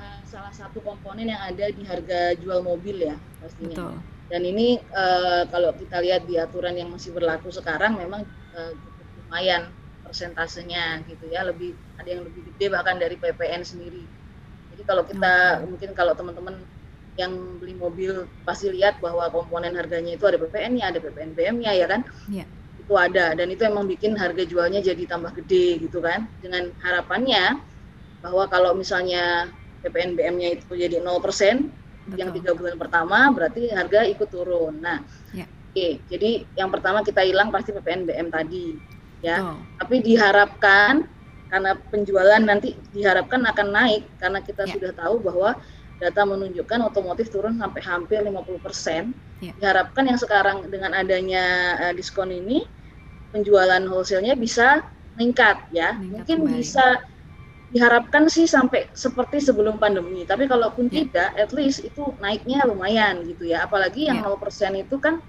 eh, 0.00 0.18
salah 0.24 0.48
satu 0.48 0.80
komponen 0.80 1.28
yang 1.28 1.42
ada 1.44 1.68
di 1.68 1.84
harga 1.84 2.32
jual 2.40 2.64
mobil 2.64 3.12
ya 3.12 3.16
pastinya. 3.44 3.76
Betul. 3.76 3.94
Dan 4.32 4.42
ini 4.48 4.80
eh, 4.80 5.42
kalau 5.52 5.76
kita 5.76 6.00
lihat 6.00 6.24
di 6.24 6.40
aturan 6.40 6.72
yang 6.72 6.88
masih 6.88 7.12
berlaku 7.12 7.52
sekarang 7.52 8.00
memang 8.00 8.24
cukup 8.58 9.06
lumayan 9.22 9.70
persentasenya 10.02 11.04
gitu 11.04 11.28
ya, 11.28 11.44
lebih 11.44 11.76
ada 12.00 12.08
yang 12.08 12.24
lebih 12.24 12.42
gede 12.48 12.72
bahkan 12.72 12.96
dari 12.96 13.20
PPN 13.20 13.60
sendiri. 13.60 14.02
Jadi 14.72 14.82
kalau 14.88 15.04
kita 15.04 15.62
mungkin 15.68 15.92
kalau 15.92 16.16
teman-teman 16.16 16.56
yang 17.18 17.58
beli 17.58 17.74
mobil 17.74 18.30
pasti 18.46 18.70
lihat 18.70 19.02
bahwa 19.02 19.26
komponen 19.34 19.74
harganya 19.74 20.14
itu 20.14 20.22
ada 20.24 20.38
PPN-nya, 20.38 20.94
ada 20.94 20.98
PPNBM-nya 21.02 21.70
ya 21.74 21.86
kan? 21.90 22.06
Iya. 22.30 22.46
Itu 22.78 22.94
ada 22.94 23.34
dan 23.34 23.50
itu 23.50 23.66
emang 23.66 23.90
bikin 23.90 24.14
harga 24.14 24.46
jualnya 24.46 24.78
jadi 24.78 25.02
tambah 25.04 25.34
gede 25.42 25.82
gitu 25.82 25.98
kan. 25.98 26.30
Dengan 26.38 26.70
harapannya 26.78 27.58
bahwa 28.22 28.46
kalau 28.46 28.72
misalnya 28.78 29.50
PPNBM-nya 29.82 30.62
itu 30.62 30.72
jadi 30.78 31.02
0%, 31.02 31.74
yang 32.16 32.32
Betul. 32.32 32.36
tiga 32.40 32.50
bulan 32.56 32.76
pertama 32.80 33.18
berarti 33.34 33.68
harga 33.68 34.06
ikut 34.08 34.28
turun. 34.32 34.80
Nah, 34.80 35.04
Ya. 35.36 35.44
oke, 35.44 36.08
jadi 36.08 36.46
yang 36.56 36.72
pertama 36.72 37.04
kita 37.04 37.20
hilang 37.20 37.52
pasti 37.52 37.74
PPNBM 37.74 38.32
tadi, 38.32 38.78
ya. 39.20 39.42
Betul. 39.42 39.58
Tapi 39.76 39.96
diharapkan 40.06 40.94
karena 41.48 41.72
penjualan 41.92 42.40
nanti 42.44 42.76
diharapkan 42.92 43.40
akan 43.44 43.68
naik 43.72 44.02
karena 44.20 44.40
kita 44.40 44.64
Ya. 44.68 44.72
sudah 44.76 44.92
tahu 44.96 45.20
bahwa 45.20 45.50
data 45.98 46.22
menunjukkan 46.22 46.78
otomotif 46.88 47.28
turun 47.28 47.58
sampai 47.58 47.82
hampir 47.82 48.22
50%. 48.22 49.10
Ya. 49.42 49.52
Diharapkan 49.58 50.06
yang 50.06 50.18
sekarang 50.18 50.66
dengan 50.70 50.94
adanya 50.94 51.44
eh, 51.90 51.94
diskon 51.94 52.30
ini 52.30 52.62
penjualan 53.34 53.82
wholesale-nya 53.86 54.38
bisa 54.38 54.82
meningkat 55.18 55.68
ya. 55.74 55.98
Meningkat 55.98 56.14
Mungkin 56.14 56.38
kembali. 56.46 56.58
bisa 56.62 56.86
diharapkan 57.68 58.24
sih 58.32 58.48
sampai 58.48 58.88
seperti 58.96 59.44
sebelum 59.44 59.76
pandemi. 59.76 60.24
Tapi 60.24 60.48
kalaupun 60.48 60.88
Ya. 60.88 61.04
tidak, 61.04 61.30
at 61.36 61.50
least 61.52 61.84
itu 61.84 62.16
naiknya 62.22 62.64
lumayan 62.64 63.20
gitu 63.28 63.44
ya. 63.50 63.66
Apalagi 63.68 64.08
yang 64.08 64.22
Ya. 64.22 64.30
0% 64.30 64.72
itu 64.78 64.96
kan 64.96 65.20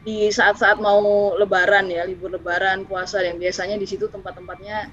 di 0.00 0.32
saat-saat 0.32 0.80
mau 0.80 1.34
lebaran 1.36 1.84
ya, 1.92 2.08
libur 2.08 2.32
lebaran, 2.32 2.88
puasa 2.88 3.20
yang 3.20 3.36
biasanya 3.36 3.76
di 3.76 3.84
situ 3.84 4.08
tempat-tempatnya 4.08 4.88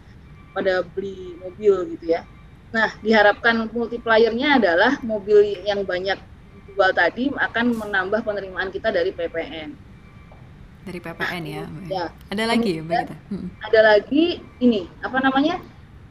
pada 0.51 0.84
beli 0.84 1.38
mobil 1.39 1.96
gitu 1.96 2.12
ya. 2.12 2.25
Nah, 2.68 2.90
diharapkan 3.00 3.72
multipliernya 3.72 4.60
adalah 4.60 5.00
mobil 5.00 5.64
yang 5.64 5.88
banyak 5.88 6.20
dijual 6.68 6.92
tadi 6.92 7.32
akan 7.32 7.66
menambah 7.74 8.22
penerimaan 8.22 8.70
kita 8.70 8.92
dari 8.92 9.16
PPN. 9.16 9.72
Dari 10.84 11.00
PPN 11.00 11.44
ya. 11.48 11.64
Ya. 11.88 12.06
Ada 12.28 12.44
lagi, 12.48 12.80
Mbak 12.80 12.84
Kemudian- 12.84 13.08
Gita? 13.08 13.16
Mm-mm. 13.32 13.48
Ada 13.64 13.80
lagi 13.84 14.26
ini, 14.60 14.82
apa 15.00 15.18
namanya? 15.20 15.56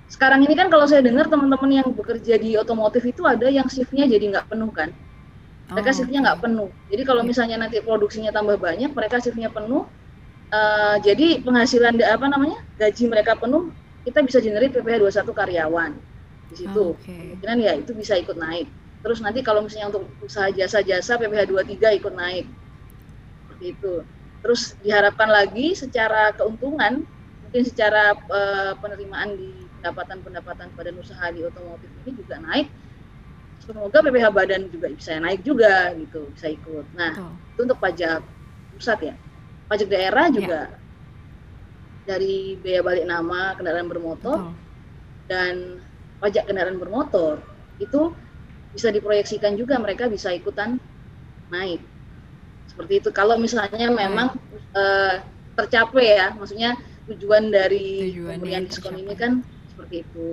Sekarang 0.07 0.41
ini 0.41 0.55
kan 0.55 0.71
kalau 0.71 0.87
saya 0.87 1.03
dengar 1.03 1.27
teman-teman 1.27 1.83
yang 1.83 1.89
bekerja 1.91 2.39
di 2.39 2.55
otomotif 2.55 3.03
itu 3.05 3.27
ada 3.27 3.51
yang 3.51 3.67
shiftnya 3.67 4.07
jadi 4.07 4.23
nggak 4.33 4.47
penuh 4.49 4.71
kan? 4.71 4.95
Mereka 5.67 5.91
Oh, 5.91 5.97
shiftnya 5.99 6.21
nggak 6.23 6.41
penuh. 6.47 6.71
Jadi 6.89 7.03
kalau 7.03 7.27
Iya. 7.27 7.29
misalnya 7.29 7.57
nanti 7.59 7.83
produksinya 7.83 8.31
tambah 8.31 8.55
banyak, 8.57 8.91
mereka 8.95 9.21
shiftnya 9.21 9.51
penuh. 9.53 9.85
eh, 10.47 10.97
jadi 11.03 11.43
penghasilan 11.43 11.99
apa 12.07 12.31
namanya 12.31 12.63
gaji 12.79 13.11
mereka 13.11 13.35
penuh, 13.35 13.75
kita 14.07 14.23
bisa 14.23 14.39
generate 14.39 14.71
PPh 14.71 15.03
21 15.03 15.35
karyawan 15.35 15.91
di 16.51 16.55
situ. 16.65 16.85
Oke. 16.95 17.13
Kemungkinan 17.13 17.59
ya 17.63 17.73
itu 17.79 17.93
bisa 17.95 18.15
ikut 18.19 18.37
naik. 18.39 18.69
Terus 19.03 19.19
nanti 19.23 19.41
kalau 19.47 19.63
misalnya 19.63 19.95
untuk 19.95 20.11
usaha 20.23 20.51
jasa-jasa 20.51 21.19
PPh 21.19 21.47
23 21.51 21.99
ikut 22.03 22.15
naik. 22.15 22.47
Seperti 23.47 23.65
itu. 23.79 23.95
Terus 24.43 24.75
diharapkan 24.83 25.31
lagi 25.31 25.75
secara 25.75 26.31
keuntungan, 26.35 27.03
mungkin 27.47 27.63
secara 27.67 28.15
eh, 28.15 28.73
penerimaan 28.79 29.35
di 29.39 29.67
pendapatan-pendapatan 29.79 30.75
badan 30.75 30.99
usaha 30.99 31.31
di 31.31 31.47
otomotif 31.47 31.87
ini 32.03 32.11
juga 32.19 32.43
naik. 32.43 32.67
Semoga 33.63 34.03
PPh 34.03 34.27
badan 34.35 34.63
juga 34.71 34.91
bisa 34.91 35.19
naik 35.19 35.47
juga 35.47 35.95
gitu, 35.95 36.31
bisa 36.35 36.51
ikut. 36.51 36.87
Nah, 36.95 37.15
Betul. 37.15 37.33
itu 37.55 37.61
untuk 37.67 37.79
pajak 37.79 38.21
pusat 38.75 38.99
ya. 39.03 39.15
Pajak 39.67 39.89
daerah 39.91 40.27
juga 40.31 40.61
dari 42.07 42.55
biaya 42.63 42.83
balik 42.87 43.07
nama 43.07 43.55
kendaraan 43.59 43.91
bermotor 43.91 44.39
Betul. 44.39 44.55
dan 45.27 45.55
pajak 46.23 46.49
kendaraan 46.49 46.81
bermotor 46.81 47.41
itu 47.77 48.13
bisa 48.73 48.93
diproyeksikan 48.93 49.57
juga 49.57 49.81
mereka 49.81 50.09
bisa 50.09 50.33
ikutan 50.33 50.77
naik. 51.49 51.81
Seperti 52.69 53.01
itu. 53.01 53.09
Kalau 53.13 53.41
misalnya 53.41 53.89
memang 53.89 54.37
eh, 54.77 55.23
tercapai 55.57 56.21
ya 56.21 56.37
maksudnya 56.37 56.77
tujuan 57.09 57.49
dari 57.49 58.13
Tujuannya 58.13 58.37
pemberian 58.43 58.65
diskon 58.69 58.93
tercapai. 58.93 59.05
ini 59.09 59.15
kan 59.17 59.33
seperti 59.73 59.97
itu 60.05 60.27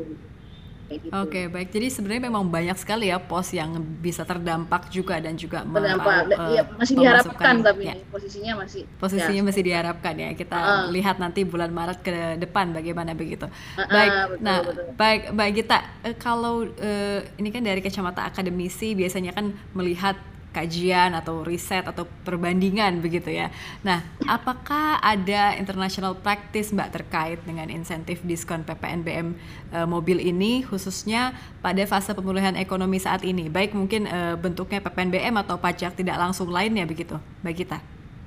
kayak 0.85 0.99
gitu 1.03 1.13
Oke, 1.15 1.41
baik. 1.47 1.69
Jadi 1.71 1.87
sebenarnya 1.89 2.23
memang 2.27 2.43
banyak 2.47 2.77
sekali 2.77 3.07
ya 3.07 3.17
pos 3.17 3.49
yang 3.51 3.75
bisa 3.99 4.23
terdampak 4.23 4.89
juga 4.89 5.19
dan 5.19 5.33
juga 5.35 5.63
Berdampak. 5.63 6.27
meraup, 6.29 6.51
Iya, 6.51 6.61
eh, 6.61 6.65
masih 6.75 6.93
diharapkan 6.97 7.55
tapi 7.61 7.83
Ya, 7.83 7.95
posisinya 8.09 8.53
masih 8.63 8.81
posisinya 8.97 9.41
ya, 9.41 9.47
masih 9.47 9.63
diharapkan 9.63 10.15
ya. 10.15 10.29
Kita 10.33 10.57
Ah. 10.57 10.85
lihat 10.89 11.17
nanti 11.17 11.43
bulan 11.43 11.71
Maret 11.71 11.99
ke 12.01 12.11
depan 12.37 12.71
bagaimana 12.71 13.11
begitu. 13.13 13.47
Ah, 13.75 13.87
Baik. 13.87 14.11
ah, 14.11 14.25
betul, 14.27 14.43
nah, 14.43 14.57
betul. 14.61 14.85
baik, 14.95 15.21
Mbak 15.31 15.49
Gita, 15.53 15.79
eh, 16.03 16.15
kalau 16.15 16.55
eh, 16.65 17.19
ini 17.37 17.49
kan 17.49 17.61
dari 17.61 17.79
kacamata 17.79 18.25
akademisi 18.25 18.93
biasanya 18.93 19.31
kan 19.31 19.51
melihat 19.73 20.15
kajian 20.53 21.17
atau 21.17 21.41
riset 21.41 21.83
atau 21.83 22.05
perbandingan 22.21 23.01
begitu 23.01 23.33
ya. 23.33 23.49
Nah, 23.81 24.05
apakah 24.29 25.01
ada 25.01 25.57
international 25.57 26.13
practice 26.13 26.69
Mbak 26.69 26.89
terkait 26.93 27.39
dengan 27.43 27.67
insentif 27.73 28.21
diskon 28.21 28.61
PPNBM 28.61 29.33
eh, 29.73 29.87
mobil 29.89 30.21
ini 30.21 30.61
khususnya 30.61 31.33
pada 31.65 31.81
fase 31.89 32.13
pemulihan 32.13 32.53
ekonomi 32.53 33.01
saat 33.01 33.25
ini? 33.25 33.49
Baik 33.49 33.73
mungkin 33.73 34.05
eh, 34.05 34.37
bentuknya 34.37 34.79
PPNBM 34.79 35.33
atau 35.41 35.57
pajak 35.57 35.97
tidak 35.97 36.21
langsung 36.21 36.53
lainnya 36.53 36.85
begitu, 36.85 37.17
Mbak 37.41 37.53
Gita. 37.57 37.77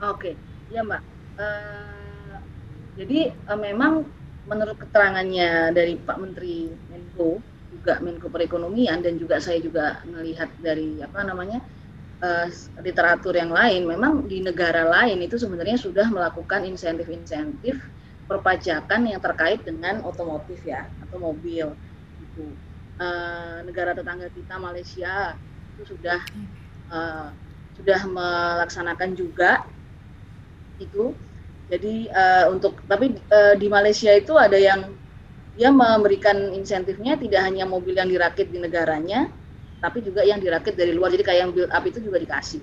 Oke, 0.03 0.35
ya 0.75 0.83
Mbak. 0.83 1.03
Eh, 1.39 2.37
jadi 2.99 3.21
eh, 3.31 3.59
memang 3.63 4.03
menurut 4.51 4.77
keterangannya 4.83 5.71
dari 5.71 5.95
Pak 5.99 6.19
Menteri 6.19 6.71
Menko, 6.91 7.39
juga 7.77 8.03
Menko 8.03 8.27
Perekonomian 8.33 8.99
dan 8.99 9.15
juga 9.21 9.39
saya 9.39 9.63
juga 9.63 10.03
melihat 10.09 10.51
dari 10.59 10.99
apa 11.03 11.23
namanya 11.23 11.63
eh, 12.27 12.47
literatur 12.83 13.39
yang 13.39 13.55
lain, 13.55 13.87
memang 13.87 14.27
di 14.27 14.43
negara 14.43 14.83
lain 14.83 15.23
itu 15.23 15.39
sebenarnya 15.39 15.79
sudah 15.79 16.11
melakukan 16.11 16.67
insentif-insentif 16.67 17.79
perpajakan 18.27 19.07
yang 19.07 19.23
terkait 19.23 19.63
dengan 19.63 20.03
otomotif 20.03 20.59
ya 20.67 20.91
atau 21.07 21.23
mobil. 21.23 21.71
Gitu. 22.19 22.47
Eh, 22.99 23.59
negara 23.63 23.95
tetangga 23.95 24.27
kita 24.35 24.59
Malaysia 24.59 25.39
itu 25.77 25.95
sudah 25.95 26.21
eh, 26.91 27.29
sudah 27.77 28.01
melaksanakan 28.09 29.13
juga 29.13 29.69
itu 30.81 31.13
jadi 31.69 31.95
eh, 32.09 32.45
untuk 32.49 32.81
tapi 32.89 33.21
eh, 33.21 33.55
di 33.61 33.69
Malaysia 33.69 34.13
itu 34.17 34.33
ada 34.41 34.57
yang 34.57 34.97
dia 35.57 35.73
memberikan 35.73 36.53
insentifnya 36.53 37.17
tidak 37.21 37.45
hanya 37.45 37.65
mobil 37.69 37.97
yang 37.97 38.09
dirakit 38.09 38.49
di 38.49 38.61
negaranya 38.61 39.29
tapi 39.81 40.03
juga 40.03 40.25
yang 40.25 40.41
dirakit 40.41 40.75
dari 40.75 40.93
luar 40.97 41.13
jadi 41.13 41.25
kayak 41.25 41.41
yang 41.47 41.53
build 41.53 41.71
up 41.73 41.85
itu 41.85 41.99
juga 42.01 42.19
dikasih 42.21 42.63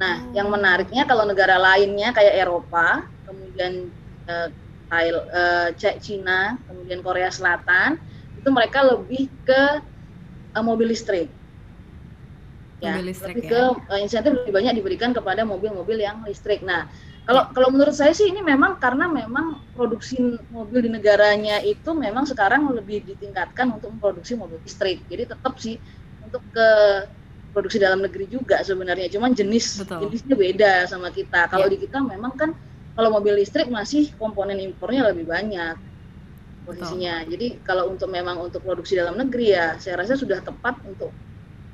nah 0.00 0.18
yang 0.34 0.48
menariknya 0.50 1.06
kalau 1.06 1.28
negara 1.28 1.60
lainnya 1.60 2.10
kayak 2.10 2.42
Eropa 2.42 3.06
kemudian 3.28 3.88
eh, 4.26 4.48
Thailand, 4.90 5.26
eh, 5.80 5.96
Cina 6.02 6.56
kemudian 6.66 7.00
Korea 7.00 7.30
Selatan 7.30 7.96
itu 8.36 8.48
mereka 8.50 8.82
lebih 8.82 9.30
ke 9.46 9.62
eh, 10.52 10.64
mobil 10.64 10.90
listrik 10.90 11.30
Mobil 12.82 13.14
listrik 13.14 13.34
lebih 13.38 13.46
ya. 13.46 13.50
ke 13.54 13.62
eh, 13.94 14.00
insentif 14.02 14.32
lebih 14.34 14.52
banyak 14.52 14.74
diberikan 14.82 15.14
kepada 15.14 15.46
mobil-mobil 15.46 16.02
yang 16.02 16.26
listrik. 16.26 16.66
Nah, 16.66 16.90
Kalau 17.22 17.54
kalau 17.54 17.70
menurut 17.70 17.94
saya 17.94 18.10
sih 18.10 18.26
ini 18.26 18.42
memang 18.42 18.82
karena 18.82 19.06
memang 19.06 19.62
produksi 19.78 20.18
mobil 20.50 20.82
di 20.82 20.90
negaranya 20.90 21.62
itu 21.62 21.94
memang 21.94 22.26
sekarang 22.26 22.66
lebih 22.74 23.06
ditingkatkan 23.06 23.70
untuk 23.78 23.94
memproduksi 23.94 24.34
mobil 24.34 24.58
listrik. 24.58 25.06
Jadi 25.06 25.30
tetap 25.30 25.54
sih 25.62 25.78
untuk 26.24 26.42
ke 26.50 26.68
produksi 27.52 27.76
dalam 27.76 28.00
negeri 28.00 28.26
juga 28.26 28.64
sebenarnya, 28.64 29.12
cuman 29.12 29.36
jenis 29.36 29.84
Betul. 29.84 30.08
jenisnya 30.08 30.34
beda 30.34 30.72
sama 30.88 31.12
kita. 31.12 31.46
Kalau 31.46 31.68
Iya. 31.68 31.72
di 31.76 31.78
kita 31.84 32.00
memang 32.00 32.32
kan 32.32 32.50
kalau 32.92 33.12
mobil 33.12 33.36
listrik 33.36 33.68
masih 33.68 34.08
komponen 34.16 34.56
impornya 34.56 35.12
lebih 35.12 35.28
banyak 35.28 35.76
posisinya. 36.62 37.26
Jadi 37.26 37.60
kalau 37.60 37.90
untuk 37.90 38.08
memang 38.08 38.38
untuk 38.38 38.62
produksi 38.62 38.94
dalam 38.94 39.18
negeri 39.18 39.52
ya, 39.52 39.76
saya 39.76 40.00
rasa 40.00 40.14
sudah 40.14 40.40
tepat 40.40 40.78
untuk 40.86 41.10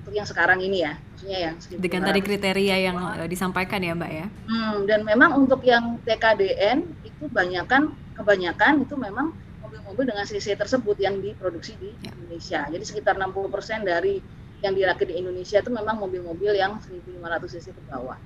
untuk 0.00 0.12
yang 0.16 0.24
sekarang 0.24 0.64
ini 0.64 0.82
ya, 0.82 0.96
maksudnya 0.96 1.38
yang 1.38 1.54
1500. 1.60 1.84
Dengan 1.84 2.00
tadi 2.08 2.20
kriteria 2.24 2.76
yang 2.80 2.96
eh, 3.20 3.28
disampaikan 3.28 3.78
ya 3.84 3.92
Mbak 3.92 4.10
ya. 4.10 4.26
Hmm, 4.48 4.76
dan 4.88 5.04
memang 5.04 5.36
untuk 5.36 5.60
yang 5.62 6.00
TKDN 6.02 6.80
itu 7.04 7.28
banyakan 7.28 7.92
kebanyakan 8.16 8.82
itu 8.82 8.96
memang 8.96 9.36
mobil-mobil 9.60 10.08
dengan 10.08 10.24
CC 10.24 10.56
tersebut 10.56 10.96
yang 10.96 11.20
diproduksi 11.20 11.76
di 11.76 11.92
Ya. 12.00 12.10
Indonesia. 12.16 12.60
Jadi 12.66 12.82
sekitar 12.82 13.14
60% 13.14 13.84
dari 13.84 14.18
yang 14.64 14.74
dirakit 14.78 15.06
di 15.10 15.14
Indonesia 15.22 15.58
itu 15.62 15.70
memang 15.70 15.96
mobil-mobil 16.02 16.52
yang 16.62 16.72
1500 16.82 17.50
cc 17.54 17.66
ke 17.76 17.82
bawah. 17.90 18.18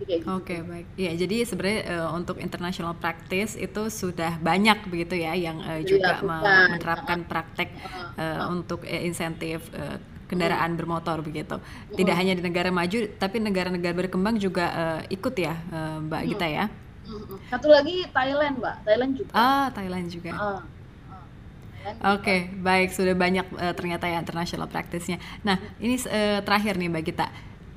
Gitu. 0.00 0.26
Oke 0.28 0.60
baik, 0.60 0.86
ya 1.00 1.16
jadi 1.16 1.48
sebenarnya 1.48 1.80
eh, 1.96 2.08
untuk 2.12 2.36
international 2.44 2.92
practice 3.00 3.56
itu 3.56 3.82
sudah 3.88 4.36
banyak 4.36 4.84
begitu 4.92 5.16
ya 5.16 5.32
yang 5.32 5.64
eh, 5.64 5.80
juga 5.80 6.20
Dilakukan. 6.20 6.68
menerapkan 6.68 7.18
praktek 7.24 7.68
Heeh, 7.72 8.08
eh, 8.20 8.40
untuk 8.52 8.84
eh, 8.84 9.00
insentif 9.08 9.64
eh, 9.72 9.96
kendaraan 10.28 10.76
bermotor 10.76 11.24
begitu. 11.24 11.56
Tidak 11.96 12.12
Hmm. 12.12 12.20
hanya 12.20 12.32
di 12.36 12.42
negara 12.44 12.68
maju, 12.68 12.98
tapi 13.16 13.40
negara-negara 13.40 13.94
berkembang 13.96 14.36
juga 14.36 14.64
eh, 15.08 15.16
ikut 15.16 15.34
ya 15.40 15.56
eh, 15.56 15.96
Mbak 16.04 16.22
Gita 16.28 16.46
ya. 16.48 16.64
Satu 17.50 17.66
lagi 17.72 18.06
Thailand, 18.14 18.54
Mbak. 18.62 18.76
Thailand 18.86 19.12
juga. 19.18 19.32
Ah 19.34 19.70
Thailand 19.74 20.06
juga. 20.12 20.30
Heeh, 20.36 20.60
juga. 21.80 22.12
Oke, 22.14 22.48
baik 22.56 22.92
sudah 22.92 23.12
banyak 23.12 23.46
eh, 23.56 23.74
ternyata 23.76 24.04
ya 24.08 24.20
international 24.20 24.68
practice-nya. 24.68 25.16
Nah, 25.42 25.56
ini 25.80 25.96
eh, 26.08 26.40
terakhir 26.46 26.76
nih 26.76 26.88
Mbak 26.92 27.04
Gita. 27.04 27.26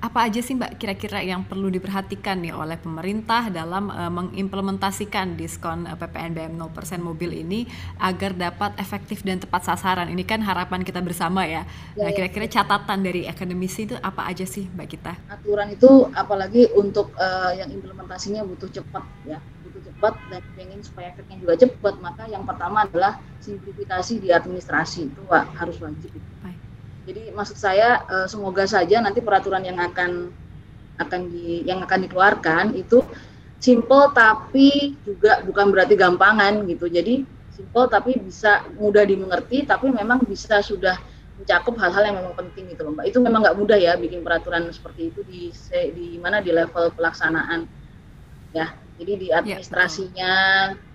Apa 0.04 0.28
aja 0.28 0.44
sih 0.44 0.52
Mbak 0.60 0.76
kira-kira 0.76 1.24
yang 1.24 1.48
perlu 1.48 1.72
diperhatikan 1.72 2.36
nih 2.44 2.52
oleh 2.52 2.76
pemerintah 2.76 3.48
dalam 3.48 3.88
eh, 3.88 4.12
mengimplementasikan 4.12 5.40
diskon 5.40 5.88
eh, 5.88 5.96
PPNBM 5.96 6.54
0% 6.60 7.00
mobil 7.00 7.32
ini 7.34 7.64
agar 8.00 8.36
dapat 8.36 8.76
efektif 8.80 9.24
dan 9.24 9.40
tepat 9.40 9.64
sasaran? 9.64 10.12
Ini 10.12 10.24
kan 10.28 10.44
harapan 10.44 10.84
kita 10.84 11.00
bersama 11.00 11.48
ya. 11.48 11.64
Ya, 11.96 12.04
Nah, 12.04 12.12
ya. 12.12 12.16
kira-kira 12.16 12.48
catatan 12.48 13.00
dari 13.00 13.22
akademisi 13.28 13.88
itu 13.88 13.96
apa 14.00 14.28
aja 14.28 14.44
sih 14.44 14.68
Mbak 14.76 14.88
Gita? 14.92 15.14
aturan 15.28 15.68
itu 15.72 15.88
apalagi 16.14 16.68
untuk 16.76 17.16
eh, 17.18 17.52
yang 17.60 17.70
implementasinya 17.72 18.42
butuh 18.44 18.70
cepat 18.70 19.04
ya 19.24 19.40
cepat 20.04 20.20
dan 20.28 20.44
pengen 20.60 20.84
supaya 20.84 21.16
efeknya 21.16 21.40
juga 21.40 21.56
cepat 21.56 21.96
maka 22.04 22.28
yang 22.28 22.44
pertama 22.44 22.84
adalah 22.84 23.24
simplifikasi 23.40 24.20
di 24.20 24.36
administrasi. 24.36 25.16
Itu 25.16 25.24
Wak, 25.32 25.56
harus 25.56 25.80
wajib. 25.80 26.12
Baik. 26.44 26.60
jadi 27.08 27.32
maksud 27.32 27.56
saya 27.56 28.04
eh, 28.04 28.28
semoga 28.28 28.68
saja 28.68 29.00
nanti 29.00 29.24
peraturan 29.24 29.64
yang 29.64 29.80
akan 29.80 30.28
akan 31.00 31.22
di 31.32 31.64
yang 31.64 31.80
akan 31.88 32.00
dikeluarkan 32.04 32.76
itu 32.76 33.00
simple 33.64 34.12
tapi 34.12 35.00
juga 35.08 35.40
bukan 35.48 35.72
berarti 35.72 35.96
gampangan 35.96 36.68
gitu. 36.68 36.92
Jadi 36.92 37.24
simple 37.48 37.88
tapi 37.88 38.20
bisa 38.20 38.60
mudah 38.76 39.08
dimengerti 39.08 39.64
tapi 39.64 39.88
memang 39.88 40.20
bisa 40.28 40.60
sudah 40.60 41.00
mencakup 41.40 41.80
hal-hal 41.80 42.12
yang 42.12 42.20
memang 42.20 42.36
penting 42.36 42.76
gitu 42.76 42.84
loh 42.84 42.92
mbak. 42.92 43.08
Itu 43.08 43.24
memang 43.24 43.40
nggak 43.40 43.56
mudah 43.56 43.80
ya 43.80 43.96
bikin 43.96 44.20
peraturan 44.20 44.68
seperti 44.68 45.16
itu 45.16 45.24
di 45.24 45.48
di 45.96 46.20
mana 46.20 46.44
di 46.44 46.52
level 46.52 46.92
pelaksanaan. 46.92 47.64
Ya 48.52 48.83
jadi 48.94 49.14
di 49.18 49.28
administrasinya 49.34 50.34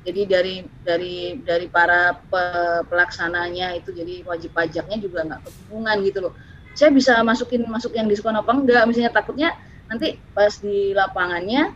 jadi 0.06 0.22
dari 0.24 0.54
dari 0.80 1.16
dari 1.42 1.66
para 1.68 2.14
pe- 2.16 2.82
pelaksananya 2.86 3.74
itu 3.76 3.90
jadi 3.92 4.22
wajib 4.24 4.54
pajaknya 4.54 4.96
juga 4.96 5.26
nggak 5.26 5.40
kebingungan 5.44 5.96
gitu 6.06 6.18
loh. 6.24 6.32
Saya 6.78 6.94
bisa 6.94 7.18
masukin 7.26 7.66
masuk 7.66 7.92
yang 7.92 8.06
diskon 8.06 8.38
apa 8.38 8.54
enggak? 8.54 8.86
Misalnya 8.86 9.10
takutnya 9.10 9.50
nanti 9.90 10.22
pas 10.30 10.54
di 10.62 10.94
lapangannya 10.94 11.74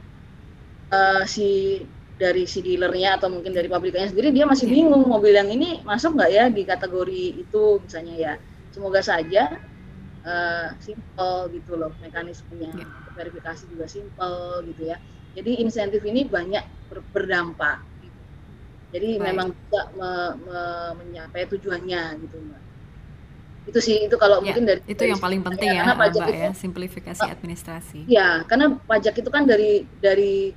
eh, 0.93 1.23
si 1.27 1.49
dari 2.17 2.47
si 2.47 2.63
dealernya 2.63 3.19
atau 3.19 3.27
mungkin 3.27 3.51
dari 3.51 3.67
pabrikannya 3.67 4.15
sendiri 4.15 4.31
dia 4.31 4.47
masih 4.47 4.71
Iya. 4.71 4.75
bingung 4.79 5.05
mobil 5.11 5.35
yang 5.35 5.51
ini 5.51 5.83
masuk 5.83 6.15
nggak 6.15 6.31
ya 6.31 6.45
di 6.55 6.63
kategori 6.63 7.23
itu 7.43 7.63
misalnya 7.83 8.15
ya. 8.15 8.35
Semoga 8.71 9.03
saja 9.03 9.59
eh, 10.23 10.69
simple 10.79 11.51
gitu 11.59 11.75
loh 11.75 11.91
mekanismenya. 11.99 12.71
Iya. 12.79 12.87
Verifikasi 13.19 13.65
juga 13.73 13.87
simple 13.91 14.65
gitu 14.73 14.83
ya 14.93 14.97
jadi 15.37 15.51
insentif 15.65 16.03
ini 16.11 16.21
banyak 16.29 16.65
ber- 16.91 17.09
berdampak 17.15 17.79
gitu. 18.05 18.21
jadi 18.95 19.09
Baik. 19.17 19.29
memang 19.29 19.49
bisa 19.57 19.81
me- 19.99 20.37
me- 20.47 20.95
mencapai 21.01 21.43
tujuannya 21.53 22.03
gitu 22.25 22.37
mbak 22.49 22.63
itu 23.69 23.79
sih 23.87 23.97
itu 24.07 24.17
kalau 24.23 24.37
Ya, 24.47 24.47
mungkin 24.47 24.63
dari 24.69 24.81
itu 24.93 25.03
yang 25.11 25.21
paling 25.25 25.41
penting 25.47 25.71
ya, 25.79 25.83
karena 25.83 25.95
pajak 26.01 26.25
Mbak 26.25 26.31
itu 26.33 26.43
ya, 26.43 26.49
simplifikasi 26.63 27.25
administrasi. 27.35 28.01
Ya, 28.15 28.29
karena 28.51 28.67
pajak 28.89 29.15
itu 29.23 29.31
kan 29.35 29.45
dari 29.51 29.87
dari 30.05 30.55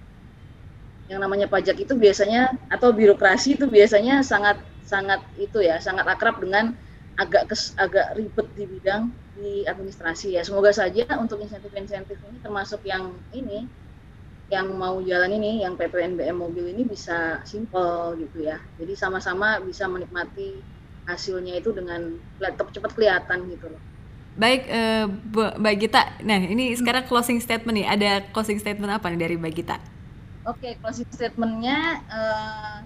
yang 1.06 1.22
namanya 1.22 1.46
pajak 1.46 1.78
itu 1.78 1.94
biasanya 1.94 2.50
atau 2.66 2.90
birokrasi 2.90 3.58
itu 3.62 3.66
biasanya 3.70 4.26
sangat 4.26 4.58
sangat 4.82 5.22
itu 5.38 5.62
ya, 5.62 5.78
sangat 5.78 6.06
akrab 6.10 6.42
dengan 6.42 6.74
agak 7.22 7.44
kes, 7.50 7.78
agak 7.78 8.18
ribet 8.18 8.48
di 8.58 8.66
bidang 8.66 9.04
di 9.36 9.68
administrasi 9.68 10.40
ya. 10.40 10.42
Semoga 10.48 10.72
saja 10.72 11.06
untuk 11.20 11.44
insentif-insentif 11.44 12.18
ini 12.24 12.38
termasuk 12.40 12.82
yang 12.88 13.12
ini 13.36 13.68
yang 14.50 14.70
mau 14.78 15.02
jalan 15.02 15.42
ini, 15.42 15.66
yang 15.66 15.74
PPNBM 15.74 16.38
mobil 16.38 16.70
ini 16.70 16.86
bisa 16.86 17.42
simple 17.50 18.14
gitu 18.22 18.46
ya. 18.46 18.62
Jadi 18.78 18.94
sama-sama 18.94 19.58
bisa 19.62 19.90
menikmati 19.90 20.62
hasilnya 21.10 21.58
itu 21.58 21.74
dengan 21.74 22.18
laptop 22.38 22.70
cepat 22.70 22.94
kelihatan 22.94 23.50
gitu 23.50 23.74
loh. 23.74 23.82
Baik, 24.36 24.68
eh, 24.68 25.06
Bu- 25.08 25.56
Mbak 25.58 25.76
Gita. 25.80 26.04
Nah, 26.28 26.38
ini 26.44 26.76
sekarang 26.76 27.08
closing 27.08 27.40
statement 27.40 27.76
nih. 27.82 27.88
Ada 27.88 28.12
closing 28.36 28.60
statement 28.60 28.92
apa 28.92 29.08
nih 29.10 29.20
dari 29.20 29.36
Mbak 29.40 29.54
Gita? 29.56 29.78
Oke, 30.46 30.78
closing 30.78 31.08
statementnya 31.10 32.04
eh, 32.06 32.78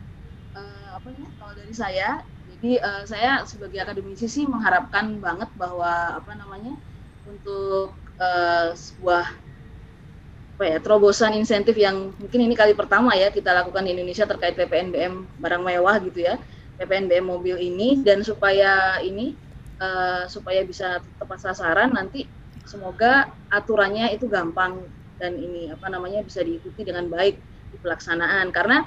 eh, 0.55 0.87
apa 0.95 1.07
ya? 1.11 1.27
Kalau 1.41 1.53
dari 1.57 1.73
saya, 1.75 2.09
jadi 2.59 2.75
eh, 2.83 3.03
saya 3.07 3.31
sebagai 3.47 3.79
akademisi 3.79 4.27
sih 4.27 4.43
mengharapkan 4.43 5.15
banget 5.23 5.47
bahwa 5.55 6.19
apa 6.19 6.35
namanya 6.35 6.75
untuk 7.23 7.95
eh, 8.19 8.75
sebuah 8.75 9.25
apa 10.59 10.63
ya 10.67 10.77
terobosan 10.83 11.39
insentif 11.39 11.79
yang 11.79 12.11
mungkin 12.19 12.39
ini 12.43 12.51
kali 12.51 12.75
pertama 12.75 13.15
ya 13.15 13.31
kita 13.31 13.55
lakukan 13.55 13.79
di 13.87 13.95
Indonesia 13.95 14.27
terkait 14.27 14.59
PPNBM 14.59 15.39
barang 15.39 15.63
mewah 15.63 16.03
gitu 16.03 16.19
ya, 16.19 16.35
PPNBM 16.75 17.31
mobil 17.31 17.55
ini 17.55 18.03
dan 18.03 18.27
supaya 18.27 18.99
ini 18.99 19.39
eh, 19.79 20.23
supaya 20.27 20.59
bisa 20.67 20.99
tepat 21.15 21.39
sasaran 21.39 21.95
nanti 21.95 22.27
semoga 22.67 23.31
aturannya 23.49 24.11
itu 24.11 24.27
gampang 24.27 24.83
dan 25.15 25.39
ini 25.39 25.71
apa 25.71 25.87
namanya 25.87 26.27
bisa 26.27 26.43
diikuti 26.43 26.83
dengan 26.83 27.07
baik 27.07 27.39
di 27.71 27.77
pelaksanaan. 27.79 28.51
Karena 28.51 28.83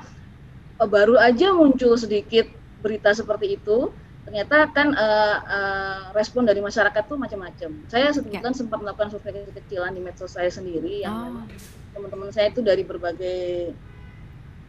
baru 0.76 1.16
aja 1.16 1.56
muncul 1.56 1.96
sedikit 1.96 2.61
berita 2.82 3.14
seperti 3.14 3.56
itu 3.56 3.88
ternyata 4.22 4.70
kan 4.70 4.94
eh, 4.94 5.36
eh, 5.50 6.00
respon 6.14 6.46
dari 6.46 6.58
masyarakat 6.58 7.02
tuh 7.06 7.18
macam-macam. 7.18 7.70
Saya 7.90 8.14
sebetulnya 8.14 8.54
sempat 8.54 8.78
melakukan 8.78 9.10
survei 9.10 9.34
kecil-kecilan 9.34 9.94
di 9.94 10.00
medsos 10.00 10.30
saya 10.30 10.46
sendiri 10.46 11.02
yang 11.02 11.42
Oh. 11.42 11.46
teman-teman 11.92 12.30
saya 12.30 12.48
itu 12.48 12.62
dari 12.62 12.82
berbagai 12.82 13.74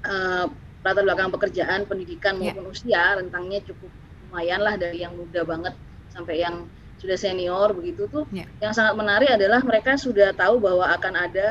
eh, 0.03 0.45
latar 0.83 1.03
belakang 1.05 1.31
pekerjaan, 1.31 1.87
pendidikan 1.87 2.35
Ya. 2.37 2.51
maupun 2.51 2.73
usia 2.73 3.15
rentangnya 3.15 3.63
cukup 3.63 3.87
lumayan 4.27 4.59
lah 4.59 4.75
dari 4.75 4.99
yang 4.99 5.13
muda 5.15 5.45
banget 5.45 5.71
sampai 6.11 6.41
yang 6.41 6.65
sudah 6.99 7.15
senior 7.15 7.71
begitu 7.71 8.09
tuh. 8.09 8.25
Ya. 8.33 8.49
Yang 8.59 8.73
sangat 8.81 8.93
menarik 8.97 9.29
adalah 9.31 9.61
mereka 9.63 9.95
sudah 9.95 10.33
tahu 10.33 10.59
bahwa 10.59 10.89
akan 10.91 11.13
ada 11.15 11.47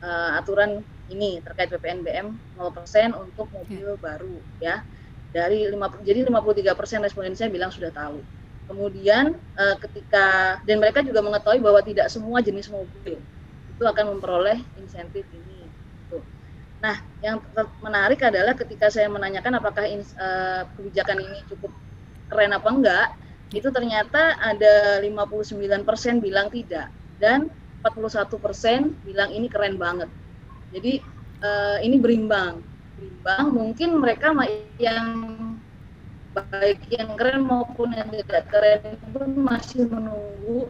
eh, 0.00 0.30
aturan 0.38 0.80
ini 1.08 1.40
terkait 1.40 1.68
PPNBM 1.68 2.34
0% 2.56 3.12
untuk 3.14 3.46
mobil 3.50 3.94
baru 3.98 4.36
ya. 4.58 4.80
Dari 5.28 5.68
50 5.68 6.04
jadi 6.08 6.24
53% 6.24 7.04
responden 7.04 7.36
saya 7.36 7.52
bilang 7.52 7.68
sudah 7.72 7.92
tahu. 7.92 8.24
Kemudian 8.68 9.36
eh, 9.36 9.76
ketika 9.80 10.58
dan 10.64 10.76
mereka 10.80 11.00
juga 11.04 11.20
mengetahui 11.24 11.60
bahwa 11.60 11.80
tidak 11.84 12.08
semua 12.12 12.40
jenis 12.44 12.68
mobil 12.72 13.20
itu 13.68 13.82
akan 13.84 14.16
memperoleh 14.16 14.58
insentif 14.80 15.28
ini. 15.32 15.68
Gitu. 16.04 16.18
Nah, 16.78 16.96
yang 17.20 17.42
menarik 17.82 18.22
adalah 18.22 18.54
ketika 18.54 18.86
saya 18.88 19.10
menanyakan 19.10 19.58
apakah 19.58 19.84
ins- 19.88 20.14
eh, 20.16 20.62
kebijakan 20.78 21.18
ini 21.26 21.38
cukup 21.50 21.72
keren 22.30 22.52
apa 22.54 22.68
enggak, 22.70 23.08
itu 23.50 23.68
ternyata 23.72 24.36
ada 24.38 25.00
59% 25.02 26.20
bilang 26.20 26.48
tidak 26.52 26.92
dan 27.16 27.48
41% 27.80 28.94
bilang 29.02 29.32
ini 29.32 29.48
keren 29.50 29.76
banget. 29.80 30.10
Jadi 30.72 31.00
eh, 31.42 31.78
ini 31.86 31.96
berimbang, 31.98 32.62
berimbang. 32.98 33.46
Mungkin 33.54 33.90
mereka 34.02 34.34
yang 34.82 35.06
baik 36.34 36.82
yang 36.90 37.14
keren 37.14 37.46
maupun 37.46 37.94
yang 37.94 38.10
tidak 38.10 38.50
keren 38.50 38.98
pun 39.14 39.30
masih 39.38 39.86
menunggu 39.86 40.66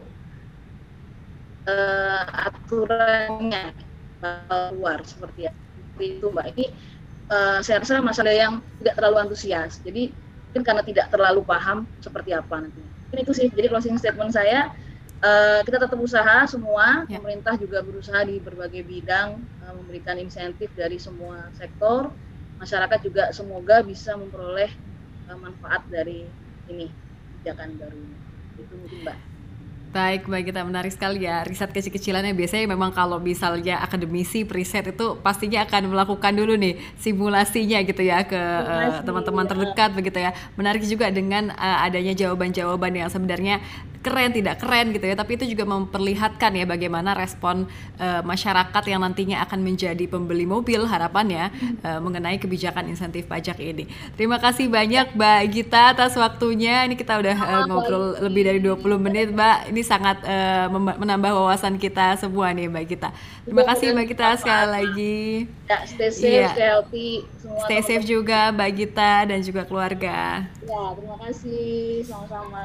eh, 1.65 2.23
aturannya 2.47 3.73
keluar 4.21 5.01
seperti 5.03 5.49
apa. 5.49 5.59
seperti 5.99 6.05
itu 6.15 6.25
mbak 6.31 6.47
ini 6.55 6.65
uh, 7.27 7.59
saya 7.59 7.83
rasa 7.83 7.99
masalah 7.99 8.31
yang 8.31 8.53
tidak 8.79 8.95
terlalu 8.95 9.17
antusias 9.27 9.83
jadi 9.83 10.15
mungkin 10.49 10.63
karena 10.63 10.83
tidak 10.87 11.05
terlalu 11.11 11.41
paham 11.43 11.83
seperti 11.99 12.31
apa 12.31 12.55
nanti 12.63 12.79
ini 13.11 13.21
itu 13.27 13.33
sih 13.35 13.47
jadi 13.51 13.67
closing 13.67 13.99
statement 13.99 14.31
saya 14.31 14.71
uh, 15.23 15.59
kita 15.63 15.77
tetap 15.79 15.99
usaha 15.99 16.47
semua. 16.47 17.05
Ya. 17.07 17.19
pemerintah 17.19 17.55
juga 17.59 17.83
berusaha 17.83 18.23
di 18.25 18.39
berbagai 18.39 18.83
bidang 18.83 19.39
uh, 19.63 19.73
memberikan 19.75 20.19
insentif 20.19 20.71
dari 20.75 20.99
semua 20.99 21.47
sektor. 21.55 22.11
Masyarakat 22.59 22.99
juga 23.03 23.23
semoga 23.31 23.79
bisa 23.83 24.15
memperoleh 24.19 24.71
uh, 25.31 25.37
manfaat 25.39 25.83
dari 25.87 26.27
ini 26.67 26.87
kebijakan 27.39 27.79
baru. 27.79 28.03
Itu 28.59 28.73
mungkin 28.75 28.99
mbak. 29.07 29.17
Baik, 29.89 30.29
baik. 30.29 30.53
Kita 30.53 30.61
menarik 30.61 30.93
sekali 30.93 31.25
ya 31.25 31.41
riset 31.41 31.73
kecil-kecilannya. 31.73 32.37
Biasanya 32.37 32.69
memang 32.69 32.93
kalau 32.93 33.17
misalnya 33.17 33.81
akademisi 33.81 34.45
periset 34.45 34.93
itu 34.93 35.17
pastinya 35.17 35.65
akan 35.65 35.89
melakukan 35.89 36.29
dulu 36.37 36.53
nih 36.53 36.77
simulasinya 37.01 37.81
gitu 37.81 38.05
ya 38.05 38.21
ke 38.21 38.37
eh, 38.37 39.01
teman-teman 39.01 39.45
uh, 39.45 39.49
terdekat 39.49 39.89
begitu 39.97 40.21
ya. 40.21 40.37
Menarik 40.53 40.85
juga 40.85 41.09
dengan 41.09 41.49
uh, 41.57 41.89
adanya 41.89 42.13
jawaban-jawaban 42.13 43.01
yang 43.01 43.09
sebenarnya 43.09 43.65
keren 43.99 44.31
tidak 44.31 44.63
keren 44.63 44.95
gitu 44.95 45.05
ya. 45.07 45.15
Tapi 45.15 45.35
itu 45.35 45.45
juga 45.55 45.67
memperlihatkan 45.67 46.51
ya 46.55 46.65
bagaimana 46.65 47.11
respon 47.15 47.67
uh, 47.99 48.21
masyarakat 48.23 48.83
yang 48.87 49.03
nantinya 49.03 49.43
akan 49.43 49.59
menjadi 49.59 50.05
pembeli 50.07 50.47
mobil 50.47 50.87
harapannya 50.87 51.51
uh, 51.83 51.99
mengenai 51.99 52.39
kebijakan 52.39 52.87
insentif 52.87 53.27
pajak 53.27 53.59
ini. 53.59 53.87
Terima 54.15 54.39
kasih 54.39 54.71
banyak 54.71 55.15
Mbak 55.15 55.41
Gita 55.51 55.93
atas 55.95 56.15
waktunya. 56.15 56.87
Ini 56.87 56.95
kita 56.95 57.19
udah 57.19 57.37
uh, 57.37 57.63
ngobrol 57.67 58.05
lebih 58.23 58.43
dari 58.47 58.59
20 58.63 59.05
menit 59.05 59.27
Mbak. 59.35 59.75
Ini 59.75 59.81
sangat 59.83 60.17
uh, 60.23 60.67
menambah 60.73 61.31
wawasan 61.35 61.75
kita 61.75 62.15
semua 62.15 62.55
nih 62.55 62.71
Mbak 62.71 62.85
Gita. 62.87 63.09
Terima 63.43 63.63
kasih 63.67 63.91
Mbak 63.91 64.05
Gita 64.15 64.27
sekali 64.39 64.67
lagi. 64.69 65.19
Ya, 65.69 65.85
stay 65.85 66.09
safe 66.09 66.33
yeah. 66.33 66.49
stay 66.49 66.65
healthy 66.65 67.09
semua 67.37 67.61
stay 67.65 67.81
safe 67.85 68.05
juga 68.05 68.49
Mbak 68.53 68.71
Gita 68.73 69.13
dan 69.29 69.39
juga 69.45 69.61
keluarga. 69.65 70.49
Ya 70.65 70.83
terima 70.97 71.17
kasih. 71.21 72.01
Sama-sama 72.05 72.63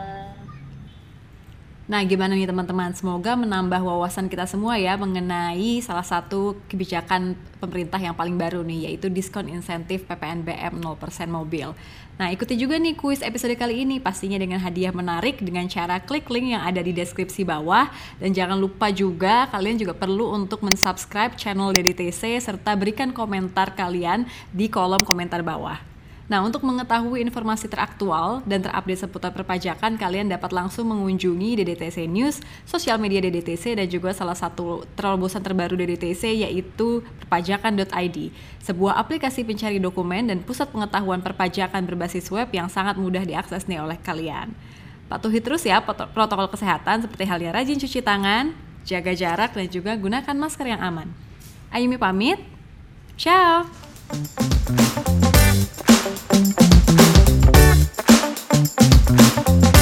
Nah, 1.85 2.01
gimana 2.01 2.33
nih 2.33 2.49
teman-teman? 2.49 2.97
Semoga 2.97 3.37
menambah 3.37 3.85
wawasan 3.85 4.33
kita 4.33 4.49
semua 4.49 4.81
ya 4.81 4.97
mengenai 4.97 5.85
salah 5.85 6.01
satu 6.01 6.57
kebijakan 6.65 7.37
pemerintah 7.61 8.01
yang 8.01 8.17
paling 8.17 8.41
baru 8.41 8.65
nih, 8.65 8.89
yaitu 8.89 9.13
diskon 9.13 9.53
insentif 9.53 10.09
PPNBM 10.09 10.81
0% 10.81 11.29
mobil. 11.29 11.77
Nah, 12.17 12.33
ikuti 12.33 12.57
juga 12.57 12.81
nih 12.81 12.97
kuis 12.97 13.21
episode 13.21 13.53
kali 13.61 13.85
ini, 13.85 14.01
pastinya 14.01 14.41
dengan 14.41 14.65
hadiah 14.65 14.97
menarik 14.97 15.45
dengan 15.45 15.69
cara 15.69 16.01
klik 16.01 16.25
link 16.33 16.57
yang 16.57 16.65
ada 16.65 16.81
di 16.81 16.97
deskripsi 16.97 17.45
bawah. 17.45 17.93
Dan 18.17 18.33
jangan 18.33 18.57
lupa 18.57 18.89
juga, 18.89 19.45
kalian 19.53 19.77
juga 19.77 19.93
perlu 19.93 20.33
untuk 20.33 20.65
mensubscribe 20.65 21.37
channel 21.37 21.77
DDTC 21.77 22.41
serta 22.41 22.73
berikan 22.81 23.13
komentar 23.13 23.77
kalian 23.77 24.25
di 24.57 24.73
kolom 24.73 25.05
komentar 25.05 25.45
bawah. 25.45 25.94
Nah, 26.25 26.41
untuk 26.41 26.65
mengetahui 26.65 27.21
informasi 27.21 27.69
teraktual 27.69 28.41
dan 28.49 28.65
terupdate 28.65 29.05
seputar 29.05 29.29
perpajakan, 29.37 30.01
kalian 30.01 30.33
dapat 30.33 30.57
langsung 30.57 30.89
mengunjungi 30.89 31.61
DDTC 31.61 32.09
News, 32.09 32.41
sosial 32.65 32.97
media 32.97 33.21
DDTC, 33.21 33.77
dan 33.77 33.85
juga 33.93 34.17
salah 34.17 34.33
satu 34.33 34.89
terobosan 34.97 35.45
terbaru 35.45 35.77
DDTC 35.77 36.49
yaitu 36.49 37.05
perpajakan.id, 37.21 38.33
sebuah 38.65 38.97
aplikasi 39.05 39.45
pencari 39.45 39.77
dokumen 39.77 40.33
dan 40.33 40.41
pusat 40.41 40.73
pengetahuan 40.73 41.21
perpajakan 41.21 41.85
berbasis 41.85 42.33
web 42.33 42.49
yang 42.57 42.73
sangat 42.73 42.97
mudah 42.97 43.21
diakses 43.21 43.69
nih 43.69 43.85
oleh 43.85 44.01
kalian. 44.01 44.57
Patuhi 45.13 45.45
terus 45.45 45.61
ya 45.69 45.85
protokol 45.85 46.49
kesehatan 46.49 47.05
seperti 47.05 47.29
halnya 47.29 47.53
rajin 47.53 47.77
cuci 47.77 48.01
tangan, 48.01 48.57
jaga 48.89 49.13
jarak, 49.13 49.53
dan 49.53 49.69
juga 49.69 49.93
gunakan 49.93 50.37
masker 50.41 50.73
yang 50.73 50.81
aman. 50.81 51.13
Ayumi 51.69 52.01
pamit, 52.01 52.41
ciao! 53.21 53.69
Thank 59.47 59.74